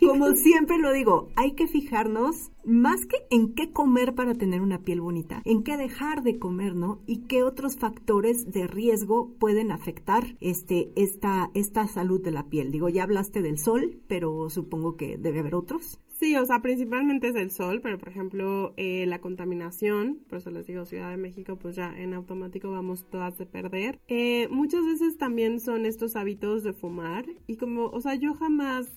como 0.00 0.32
siempre 0.34 0.78
lo 0.78 0.92
digo, 0.92 1.28
hay 1.36 1.52
que 1.52 1.66
fijarnos 1.66 2.50
más 2.64 3.06
que 3.06 3.16
en 3.30 3.54
qué 3.54 3.72
comer 3.72 4.14
para 4.14 4.34
tener 4.34 4.60
una 4.60 4.82
piel 4.82 5.00
bonita, 5.00 5.42
en 5.44 5.62
qué 5.62 5.76
dejar 5.76 6.22
de 6.22 6.38
comer, 6.38 6.74
¿no? 6.74 7.00
Y 7.06 7.22
qué 7.26 7.42
otros 7.42 7.76
factores 7.76 8.50
de 8.52 8.66
riesgo 8.66 9.32
pueden 9.38 9.72
afectar 9.72 10.36
este, 10.40 10.92
esta, 10.96 11.50
esta 11.54 11.86
salud 11.86 12.22
de 12.22 12.30
la 12.30 12.48
piel. 12.48 12.70
Digo, 12.70 12.88
ya 12.88 13.02
hablaste 13.02 13.42
del 13.42 13.58
sol, 13.58 14.00
pero 14.06 14.50
supongo 14.50 14.96
que 14.96 15.16
debe 15.18 15.40
haber 15.40 15.54
otros. 15.54 15.98
Sí, 16.12 16.36
o 16.36 16.46
sea, 16.46 16.60
principalmente 16.60 17.28
es 17.28 17.34
el 17.34 17.50
sol, 17.50 17.80
pero 17.82 17.98
por 17.98 18.08
ejemplo, 18.08 18.74
eh, 18.76 19.06
la 19.06 19.20
contaminación, 19.20 20.20
por 20.28 20.38
eso 20.38 20.50
les 20.50 20.66
digo 20.66 20.84
Ciudad 20.84 21.10
de 21.10 21.16
México, 21.16 21.56
pues 21.58 21.74
ya 21.74 21.92
en 21.98 22.14
automático 22.14 22.70
vamos 22.70 23.08
todas 23.10 23.36
de 23.38 23.46
perder. 23.46 23.98
Eh, 24.08 24.46
muchas 24.48 24.84
veces 24.84 25.16
también 25.18 25.58
son 25.58 25.84
estos 25.86 26.14
hábitos 26.14 26.62
de 26.62 26.74
fumar 26.74 27.24
y 27.46 27.56
como, 27.56 27.86
o 27.86 28.00
sea, 28.00 28.14
yo 28.14 28.34
jamás, 28.34 28.88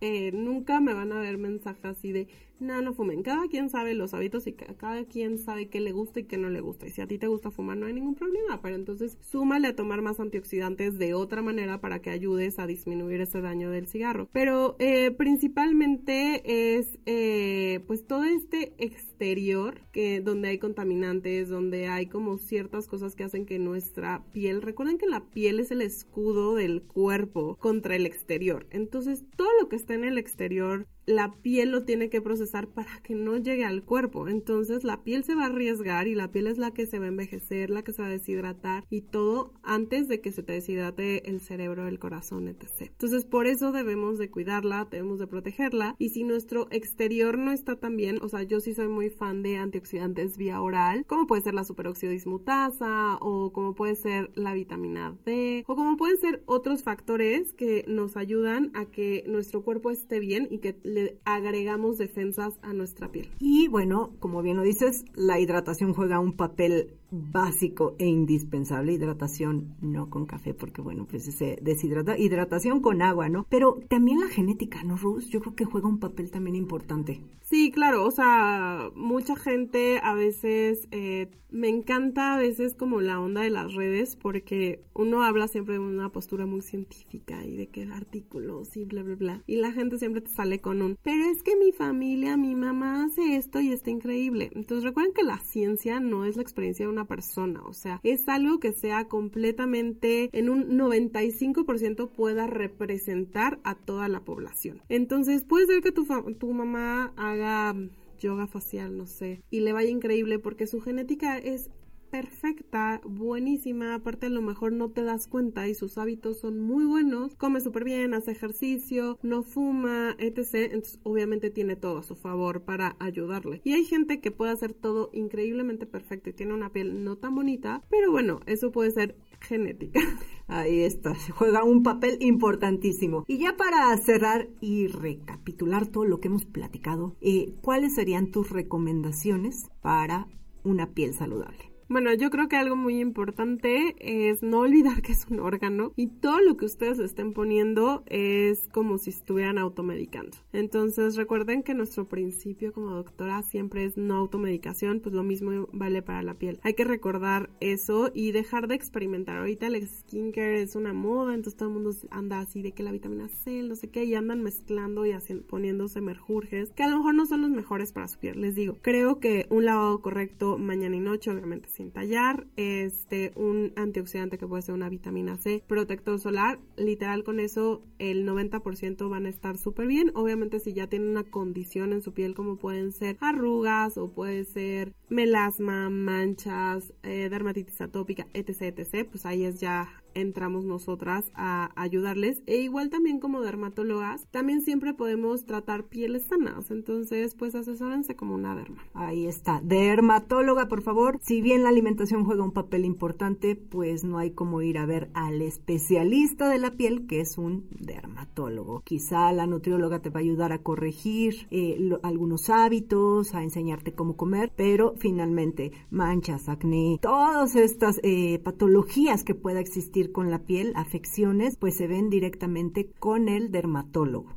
eh, 0.00 0.32
nunca 0.32 0.80
me 0.80 0.92
van 0.94 1.12
a 1.12 1.20
ver 1.20 1.38
mensajes 1.38 1.84
así 1.84 2.12
de, 2.12 2.28
no, 2.60 2.82
no 2.82 2.92
fumen. 2.92 3.22
Cada 3.22 3.48
quien 3.48 3.70
sabe 3.70 3.94
los 3.94 4.14
hábitos 4.14 4.46
y 4.46 4.52
cada 4.52 5.04
quien 5.04 5.38
sabe 5.38 5.68
qué 5.68 5.80
le 5.80 5.92
gusta 5.92 6.20
y 6.20 6.24
qué 6.24 6.38
no 6.38 6.50
le 6.50 6.60
gusta. 6.60 6.86
Y 6.86 6.90
si 6.90 7.00
a 7.00 7.06
ti 7.06 7.18
te 7.18 7.26
gusta 7.26 7.50
fumar, 7.50 7.76
no 7.76 7.86
hay 7.86 7.92
ningún 7.92 8.14
problema. 8.14 8.60
Pero 8.60 8.74
entonces 8.74 9.16
súmale 9.20 9.68
a 9.68 9.76
tomar 9.76 10.02
más 10.02 10.20
antioxidantes 10.20 10.98
de 10.98 11.14
otra 11.14 11.42
manera 11.42 11.80
para 11.80 12.00
que 12.00 12.10
ayudes 12.10 12.58
a 12.58 12.66
disminuir 12.66 13.20
ese 13.20 13.40
daño 13.40 13.70
del 13.70 13.86
cigarro. 13.86 14.28
Pero 14.32 14.76
eh, 14.78 15.10
principalmente 15.12 16.78
es 16.78 16.98
eh, 17.06 17.80
pues 17.86 18.06
todo 18.06 18.24
este 18.24 18.74
exterior 18.78 19.80
que 19.92 20.20
donde 20.20 20.48
hay 20.48 20.58
contaminantes, 20.58 21.48
donde 21.48 21.88
hay 21.88 22.06
como 22.06 22.38
ciertas 22.38 22.88
cosas 22.88 23.14
que 23.14 23.24
hacen 23.24 23.46
que 23.46 23.58
nuestra 23.58 24.24
piel, 24.32 24.62
recuerden 24.62 24.98
que 24.98 25.06
la 25.06 25.24
piel 25.30 25.60
es 25.60 25.70
el 25.70 25.82
escudo 25.82 26.54
del 26.54 26.82
cuerpo 26.82 27.56
contra 27.56 27.96
el 27.96 28.06
exterior. 28.06 28.66
Entonces 28.70 29.24
todo 29.36 29.48
lo 29.60 29.68
que 29.68 29.76
está 29.76 29.94
en 29.94 30.04
el 30.04 30.18
exterior 30.18 30.86
la 31.08 31.32
piel 31.40 31.70
lo 31.70 31.84
tiene 31.84 32.10
que 32.10 32.20
procesar 32.20 32.68
para 32.68 33.00
que 33.02 33.14
no 33.14 33.38
llegue 33.38 33.64
al 33.64 33.82
cuerpo. 33.82 34.28
Entonces 34.28 34.84
la 34.84 35.02
piel 35.02 35.24
se 35.24 35.34
va 35.34 35.44
a 35.44 35.46
arriesgar 35.46 36.06
y 36.06 36.14
la 36.14 36.30
piel 36.30 36.46
es 36.46 36.58
la 36.58 36.72
que 36.72 36.86
se 36.86 36.98
va 36.98 37.06
a 37.06 37.08
envejecer, 37.08 37.70
la 37.70 37.82
que 37.82 37.94
se 37.94 38.02
va 38.02 38.08
a 38.08 38.10
deshidratar 38.10 38.84
y 38.90 39.00
todo 39.00 39.54
antes 39.62 40.06
de 40.08 40.20
que 40.20 40.32
se 40.32 40.42
te 40.42 40.52
deshidrate 40.52 41.30
el 41.30 41.40
cerebro, 41.40 41.88
el 41.88 41.98
corazón, 41.98 42.46
etc. 42.46 42.90
Entonces 42.90 43.24
por 43.24 43.46
eso 43.46 43.72
debemos 43.72 44.18
de 44.18 44.30
cuidarla, 44.30 44.86
debemos 44.90 45.18
de 45.18 45.26
protegerla 45.26 45.96
y 45.98 46.10
si 46.10 46.24
nuestro 46.24 46.68
exterior 46.70 47.38
no 47.38 47.52
está 47.52 47.76
tan 47.76 47.96
bien, 47.96 48.18
o 48.20 48.28
sea, 48.28 48.42
yo 48.42 48.60
sí 48.60 48.74
soy 48.74 48.88
muy 48.88 49.08
fan 49.08 49.42
de 49.42 49.56
antioxidantes 49.56 50.36
vía 50.36 50.60
oral, 50.60 51.06
como 51.06 51.26
puede 51.26 51.40
ser 51.40 51.54
la 51.54 51.64
superóxido 51.64 52.12
dismutasa 52.12 53.16
o 53.22 53.50
como 53.52 53.74
puede 53.74 53.94
ser 53.94 54.30
la 54.34 54.52
vitamina 54.52 55.16
D 55.24 55.64
o 55.66 55.74
como 55.74 55.96
pueden 55.96 56.18
ser 56.18 56.42
otros 56.44 56.82
factores 56.82 57.54
que 57.54 57.86
nos 57.88 58.18
ayudan 58.18 58.70
a 58.74 58.84
que 58.84 59.24
nuestro 59.26 59.62
cuerpo 59.62 59.90
esté 59.90 60.20
bien 60.20 60.48
y 60.50 60.58
que 60.58 60.76
agregamos 61.24 61.98
defensas 61.98 62.58
a 62.62 62.72
nuestra 62.72 63.10
piel. 63.10 63.28
Y 63.38 63.68
bueno, 63.68 64.10
como 64.20 64.42
bien 64.42 64.56
lo 64.56 64.62
dices, 64.62 65.04
la 65.14 65.38
hidratación 65.38 65.94
juega 65.94 66.20
un 66.20 66.34
papel 66.34 66.94
básico 67.10 67.94
e 67.98 68.06
indispensable. 68.06 68.92
Hidratación 68.92 69.76
no 69.80 70.10
con 70.10 70.26
café, 70.26 70.54
porque 70.54 70.82
bueno, 70.82 71.06
pues 71.08 71.24
se 71.24 71.58
deshidrata. 71.62 72.18
Hidratación 72.18 72.80
con 72.80 73.02
agua, 73.02 73.28
¿no? 73.28 73.46
Pero 73.48 73.80
también 73.88 74.20
la 74.20 74.28
genética, 74.28 74.82
¿no, 74.82 74.96
Rus? 74.96 75.28
Yo 75.28 75.40
creo 75.40 75.54
que 75.54 75.64
juega 75.64 75.88
un 75.88 75.98
papel 75.98 76.30
también 76.30 76.56
importante. 76.56 77.22
Sí, 77.48 77.70
claro, 77.70 78.04
o 78.04 78.10
sea, 78.10 78.90
mucha 78.94 79.34
gente 79.34 80.00
a 80.02 80.12
veces, 80.12 80.86
eh, 80.90 81.30
me 81.48 81.70
encanta 81.70 82.34
a 82.34 82.38
veces 82.38 82.74
como 82.74 83.00
la 83.00 83.18
onda 83.18 83.40
de 83.40 83.48
las 83.48 83.72
redes, 83.72 84.16
porque 84.16 84.82
uno 84.92 85.22
habla 85.22 85.48
siempre 85.48 85.74
de 85.74 85.80
una 85.80 86.10
postura 86.10 86.44
muy 86.44 86.60
científica 86.60 87.46
y 87.46 87.56
de 87.56 87.68
que 87.68 87.84
artículos 87.84 88.76
y 88.76 88.84
bla, 88.84 89.02
bla, 89.02 89.14
bla. 89.14 89.42
Y 89.46 89.56
la 89.56 89.72
gente 89.72 89.98
siempre 89.98 90.20
te 90.20 90.30
sale 90.30 90.60
con 90.60 90.82
un, 90.82 90.98
pero 91.02 91.24
es 91.24 91.42
que 91.42 91.56
mi 91.56 91.72
familia, 91.72 92.36
mi 92.36 92.54
mamá 92.54 93.04
hace 93.04 93.36
esto 93.36 93.60
y 93.60 93.72
está 93.72 93.88
increíble. 93.88 94.50
Entonces 94.54 94.84
recuerden 94.84 95.14
que 95.14 95.22
la 95.22 95.38
ciencia 95.38 96.00
no 96.00 96.26
es 96.26 96.36
la 96.36 96.42
experiencia 96.42 96.84
de 96.84 96.92
una 96.92 96.97
persona, 97.06 97.62
o 97.64 97.72
sea, 97.72 98.00
es 98.02 98.28
algo 98.28 98.58
que 98.60 98.72
sea 98.72 99.06
completamente 99.06 100.30
en 100.32 100.48
un 100.48 100.78
95% 100.78 102.10
pueda 102.10 102.46
representar 102.46 103.60
a 103.64 103.74
toda 103.74 104.08
la 104.08 104.20
población. 104.20 104.82
Entonces, 104.88 105.44
puede 105.44 105.66
ser 105.66 105.82
que 105.82 105.92
tu, 105.92 106.06
tu 106.38 106.52
mamá 106.52 107.12
haga 107.16 107.74
yoga 108.18 108.46
facial, 108.46 108.96
no 108.96 109.06
sé, 109.06 109.42
y 109.50 109.60
le 109.60 109.72
vaya 109.72 109.90
increíble 109.90 110.38
porque 110.38 110.66
su 110.66 110.80
genética 110.80 111.38
es 111.38 111.70
perfecta, 112.10 113.00
buenísima, 113.04 113.94
aparte 113.94 114.26
a 114.26 114.30
lo 114.30 114.42
mejor 114.42 114.72
no 114.72 114.90
te 114.90 115.02
das 115.02 115.28
cuenta 115.28 115.68
y 115.68 115.74
sus 115.74 115.98
hábitos 115.98 116.40
son 116.40 116.60
muy 116.60 116.84
buenos, 116.84 117.34
come 117.36 117.60
súper 117.60 117.84
bien, 117.84 118.14
hace 118.14 118.32
ejercicio, 118.32 119.18
no 119.22 119.42
fuma, 119.42 120.16
etc. 120.18 120.70
Entonces 120.72 121.00
obviamente 121.02 121.50
tiene 121.50 121.76
todo 121.76 121.98
a 121.98 122.02
su 122.02 122.16
favor 122.16 122.62
para 122.62 122.96
ayudarle. 122.98 123.60
Y 123.64 123.72
hay 123.72 123.84
gente 123.84 124.20
que 124.20 124.30
puede 124.30 124.52
hacer 124.52 124.74
todo 124.74 125.10
increíblemente 125.12 125.86
perfecto 125.86 126.30
y 126.30 126.32
tiene 126.32 126.54
una 126.54 126.72
piel 126.72 127.04
no 127.04 127.16
tan 127.16 127.34
bonita, 127.34 127.82
pero 127.90 128.10
bueno, 128.10 128.40
eso 128.46 128.72
puede 128.72 128.90
ser 128.90 129.16
genética. 129.40 130.00
Ahí 130.48 130.80
está, 130.80 131.14
se 131.14 131.32
juega 131.32 131.62
un 131.64 131.82
papel 131.82 132.16
importantísimo. 132.20 133.24
Y 133.26 133.38
ya 133.38 133.56
para 133.56 133.96
cerrar 133.98 134.48
y 134.60 134.86
recapitular 134.86 135.86
todo 135.86 136.04
lo 136.04 136.20
que 136.20 136.28
hemos 136.28 136.46
platicado, 136.46 137.16
eh, 137.20 137.54
¿cuáles 137.60 137.94
serían 137.94 138.30
tus 138.30 138.50
recomendaciones 138.50 139.68
para 139.82 140.26
una 140.64 140.92
piel 140.94 141.14
saludable? 141.14 141.77
Bueno, 141.90 142.12
yo 142.12 142.28
creo 142.28 142.48
que 142.48 142.56
algo 142.56 142.76
muy 142.76 143.00
importante 143.00 143.96
es 143.98 144.42
no 144.42 144.58
olvidar 144.58 145.00
que 145.00 145.12
es 145.12 145.26
un 145.30 145.40
órgano 145.40 145.94
y 145.96 146.08
todo 146.08 146.38
lo 146.42 146.58
que 146.58 146.66
ustedes 146.66 146.98
estén 146.98 147.32
poniendo 147.32 148.02
es 148.08 148.68
como 148.68 148.98
si 148.98 149.08
estuvieran 149.08 149.56
automedicando. 149.56 150.36
Entonces 150.52 151.16
recuerden 151.16 151.62
que 151.62 151.72
nuestro 151.72 152.06
principio 152.06 152.74
como 152.74 152.90
doctora 152.90 153.42
siempre 153.42 153.86
es 153.86 153.96
no 153.96 154.16
automedicación, 154.16 155.00
pues 155.00 155.14
lo 155.14 155.22
mismo 155.22 155.66
vale 155.72 156.02
para 156.02 156.22
la 156.22 156.34
piel. 156.34 156.60
Hay 156.62 156.74
que 156.74 156.84
recordar 156.84 157.48
eso 157.60 158.10
y 158.12 158.32
dejar 158.32 158.68
de 158.68 158.74
experimentar. 158.74 159.38
Ahorita 159.38 159.68
el 159.68 159.88
skincare 159.88 160.60
es 160.60 160.76
una 160.76 160.92
moda, 160.92 161.34
entonces 161.34 161.56
todo 161.56 161.70
el 161.70 161.74
mundo 161.74 161.96
anda 162.10 162.40
así 162.40 162.60
de 162.60 162.72
que 162.72 162.82
la 162.82 162.92
vitamina 162.92 163.28
C, 163.28 163.62
no 163.62 163.76
sé 163.76 163.88
qué, 163.88 164.04
y 164.04 164.14
andan 164.14 164.42
mezclando 164.42 165.06
y 165.06 165.14
poniéndose 165.48 166.02
merjurjes 166.02 166.70
que 166.72 166.82
a 166.82 166.88
lo 166.88 166.98
mejor 166.98 167.14
no 167.14 167.24
son 167.24 167.40
los 167.40 167.50
mejores 167.50 167.94
para 167.94 168.08
su 168.08 168.18
piel. 168.18 168.42
Les 168.42 168.54
digo, 168.54 168.76
creo 168.82 169.20
que 169.20 169.46
un 169.48 169.64
lavado 169.64 170.02
correcto 170.02 170.58
mañana 170.58 170.94
y 170.94 171.00
noche, 171.00 171.30
obviamente 171.30 171.77
sin 171.78 171.92
tallar, 171.92 172.44
este, 172.56 173.32
un 173.36 173.72
antioxidante 173.76 174.36
que 174.36 174.48
puede 174.48 174.62
ser 174.62 174.74
una 174.74 174.88
vitamina 174.88 175.38
C, 175.38 175.62
protector 175.66 176.18
solar, 176.18 176.58
literal 176.76 177.22
con 177.22 177.38
eso 177.38 177.82
el 178.00 178.26
90% 178.26 179.08
van 179.08 179.26
a 179.26 179.28
estar 179.28 179.56
súper 179.56 179.86
bien. 179.86 180.10
Obviamente 180.16 180.58
si 180.58 180.72
ya 180.72 180.88
tienen 180.88 181.08
una 181.08 181.22
condición 181.22 181.92
en 181.92 182.02
su 182.02 182.12
piel 182.12 182.34
como 182.34 182.56
pueden 182.56 182.90
ser 182.90 183.16
arrugas 183.20 183.96
o 183.96 184.10
puede 184.10 184.44
ser 184.44 184.92
melasma, 185.08 185.88
manchas, 185.88 186.92
eh, 187.04 187.28
dermatitis 187.30 187.80
atópica, 187.80 188.26
etc, 188.34 188.76
etc, 188.76 189.08
pues 189.08 189.24
ahí 189.24 189.44
es 189.44 189.60
ya 189.60 189.88
entramos 190.14 190.64
nosotras 190.64 191.30
a 191.34 191.70
ayudarles. 191.76 192.42
E 192.46 192.56
igual 192.58 192.90
también 192.90 193.20
como 193.20 193.40
dermatólogas, 193.40 194.26
también 194.30 194.62
siempre 194.62 194.94
podemos 194.94 195.44
tratar 195.44 195.84
pieles 195.84 196.26
sanas. 196.26 196.70
Entonces, 196.70 197.34
pues 197.34 197.54
asesórense 197.54 198.16
como 198.16 198.34
una 198.34 198.54
derma. 198.54 198.84
Ahí 198.94 199.26
está. 199.26 199.60
Dermatóloga, 199.62 200.68
por 200.68 200.82
favor. 200.82 201.18
Si 201.22 201.40
bien 201.40 201.62
la 201.62 201.68
alimentación 201.68 202.24
juega 202.24 202.44
un 202.44 202.52
papel 202.52 202.84
importante, 202.84 203.56
pues 203.56 204.04
no 204.04 204.18
hay 204.18 204.32
como 204.32 204.62
ir 204.62 204.78
a 204.78 204.86
ver 204.86 205.10
al 205.14 205.42
especialista 205.42 206.48
de 206.48 206.58
la 206.58 206.72
piel, 206.72 207.06
que 207.06 207.20
es 207.20 207.38
un 207.38 207.66
dermatólogo. 207.70 208.82
Quizá 208.84 209.32
la 209.32 209.46
nutrióloga 209.46 210.00
te 210.00 210.10
va 210.10 210.20
a 210.20 210.22
ayudar 210.22 210.52
a 210.52 210.62
corregir 210.62 211.46
eh, 211.50 211.78
algunos 212.02 212.50
hábitos, 212.50 213.34
a 213.34 213.42
enseñarte 213.42 213.92
cómo 213.92 214.16
comer, 214.16 214.52
pero 214.56 214.94
finalmente 214.98 215.72
manchas, 215.90 216.48
acné, 216.48 216.98
todas 217.00 217.56
estas 217.56 218.00
eh, 218.02 218.38
patologías 218.38 219.24
que 219.24 219.34
pueda 219.34 219.60
existir 219.60 219.97
con 220.06 220.30
la 220.30 220.38
piel, 220.40 220.72
afecciones, 220.76 221.56
pues 221.56 221.76
se 221.76 221.86
ven 221.86 222.08
directamente 222.10 222.90
con 222.98 223.28
el 223.28 223.50
dermatólogo. 223.50 224.34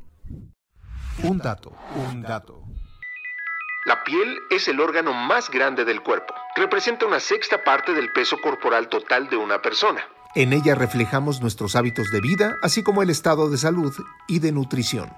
Un 1.22 1.38
dato, 1.38 1.72
un 2.10 2.22
dato. 2.22 2.62
La 3.84 4.04
piel 4.04 4.38
es 4.50 4.68
el 4.68 4.80
órgano 4.80 5.12
más 5.12 5.50
grande 5.50 5.84
del 5.84 6.02
cuerpo. 6.02 6.34
Representa 6.56 7.06
una 7.06 7.20
sexta 7.20 7.64
parte 7.64 7.94
del 7.94 8.12
peso 8.12 8.36
corporal 8.40 8.88
total 8.88 9.28
de 9.28 9.36
una 9.36 9.60
persona. 9.60 10.02
En 10.34 10.52
ella 10.52 10.74
reflejamos 10.74 11.40
nuestros 11.40 11.76
hábitos 11.76 12.10
de 12.10 12.20
vida, 12.20 12.56
así 12.62 12.82
como 12.82 13.02
el 13.02 13.10
estado 13.10 13.50
de 13.50 13.58
salud 13.58 13.92
y 14.28 14.38
de 14.38 14.52
nutrición. 14.52 15.10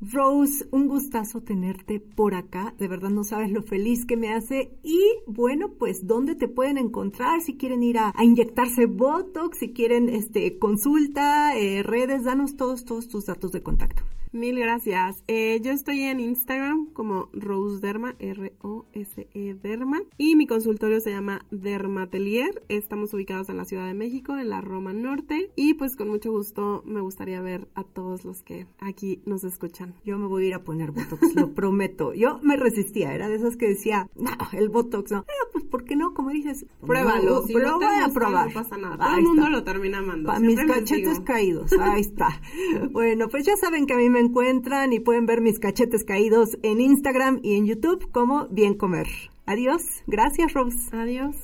Rose, 0.00 0.66
un 0.70 0.86
gustazo 0.86 1.40
tenerte 1.40 1.98
por 1.98 2.34
acá. 2.34 2.74
De 2.78 2.86
verdad 2.86 3.10
no 3.10 3.24
sabes 3.24 3.50
lo 3.50 3.62
feliz 3.62 4.04
que 4.06 4.16
me 4.16 4.32
hace. 4.32 4.70
Y 4.82 5.00
bueno, 5.26 5.72
pues 5.78 6.06
dónde 6.06 6.34
te 6.36 6.48
pueden 6.48 6.78
encontrar 6.78 7.40
si 7.40 7.56
quieren 7.56 7.82
ir 7.82 7.98
a, 7.98 8.14
inyectarse 8.22 8.86
Botox, 8.86 9.58
si 9.58 9.72
quieren 9.72 10.08
este 10.08 10.58
consulta, 10.58 11.56
eh, 11.56 11.82
redes, 11.82 12.24
danos 12.24 12.56
todos, 12.56 12.84
todos 12.84 13.08
tus 13.08 13.26
datos 13.26 13.50
de 13.52 13.62
contacto. 13.62 14.02
Mil 14.32 14.58
gracias. 14.58 15.24
Eh, 15.26 15.58
yo 15.62 15.72
estoy 15.72 16.02
en 16.02 16.20
Instagram 16.20 16.92
como 16.92 17.30
Rose 17.32 17.80
Derma, 17.80 18.14
R-O-S-E 18.18 19.54
Derma. 19.54 20.02
Y 20.18 20.36
mi 20.36 20.46
consultorio 20.46 21.00
se 21.00 21.10
llama 21.10 21.46
Dermatelier. 21.50 22.62
Estamos 22.68 23.14
ubicados 23.14 23.48
en 23.48 23.56
la 23.56 23.64
Ciudad 23.64 23.86
de 23.86 23.94
México, 23.94 24.36
en 24.36 24.50
la 24.50 24.60
Roma 24.60 24.92
Norte. 24.92 25.50
Y 25.56 25.74
pues 25.74 25.96
con 25.96 26.08
mucho 26.08 26.30
gusto 26.30 26.82
me 26.84 27.00
gustaría 27.00 27.40
ver 27.40 27.68
a 27.74 27.84
todos 27.84 28.24
los 28.26 28.42
que 28.42 28.66
aquí 28.80 29.22
nos 29.24 29.44
escuchan. 29.44 29.94
Yo 30.04 30.18
me 30.18 30.26
voy 30.26 30.44
a 30.44 30.48
ir 30.48 30.54
a 30.54 30.62
poner 30.62 30.90
Botox, 30.90 31.34
lo 31.34 31.52
prometo. 31.54 32.12
Yo 32.12 32.38
me 32.42 32.56
resistía, 32.56 33.14
era 33.14 33.28
de 33.28 33.36
esas 33.36 33.56
que 33.56 33.68
decía, 33.68 34.10
no, 34.14 34.32
el 34.52 34.68
Botox 34.68 35.10
no. 35.10 35.24
Pero 35.24 35.52
pues, 35.52 35.64
¿por 35.64 35.84
qué 35.84 35.96
no? 35.96 36.12
Como 36.12 36.30
dices, 36.30 36.66
pruébalo. 36.86 37.46
Si 37.46 37.54
pero 37.54 37.76
voy 37.76 37.86
a 37.86 38.08
probar. 38.12 38.48
No 38.48 38.54
pasa 38.54 38.76
nada. 38.76 39.06
Todo 39.06 39.16
el 39.16 39.22
mundo 39.22 39.48
lo 39.48 39.64
termina 39.64 39.98
amando. 39.98 40.26
Para 40.26 40.40
mis 40.40 40.60
cachetes 40.60 41.20
caídos. 41.20 41.72
Ahí 41.80 42.02
está. 42.02 42.40
bueno, 42.90 43.28
pues 43.28 43.46
ya 43.46 43.56
saben 43.56 43.86
que 43.86 43.94
a 43.94 43.96
mí 43.96 44.10
me 44.10 44.17
me 44.18 44.24
encuentran 44.24 44.92
y 44.92 44.98
pueden 44.98 45.26
ver 45.26 45.40
mis 45.40 45.60
cachetes 45.60 46.02
caídos 46.02 46.58
en 46.64 46.80
Instagram 46.80 47.38
y 47.44 47.56
en 47.56 47.66
YouTube 47.66 48.10
como 48.10 48.48
Bien 48.48 48.74
Comer. 48.74 49.06
Adiós. 49.46 49.82
Gracias, 50.08 50.52
Rose. 50.54 50.90
Adiós. 50.92 51.36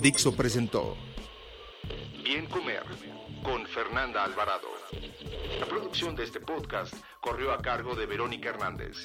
Dixo 0.00 0.34
presentó 0.34 0.96
Bien 2.24 2.46
Comer 2.46 2.82
con 3.42 3.66
Fernanda 3.66 4.24
Alvarado. 4.24 4.68
La 5.60 5.66
producción 5.66 6.16
de 6.16 6.24
este 6.24 6.40
podcast 6.40 6.94
corrió 7.20 7.52
a 7.52 7.58
cargo 7.58 7.94
de 7.94 8.06
Verónica 8.06 8.48
Hernández. 8.48 8.96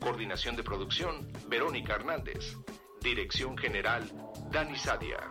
Coordinación 0.00 0.56
de 0.56 0.64
producción, 0.64 1.32
Verónica 1.48 1.94
Hernández. 1.94 2.56
Dirección 3.00 3.56
General, 3.56 4.02
Dani 4.50 4.76
Sadia. 4.76 5.30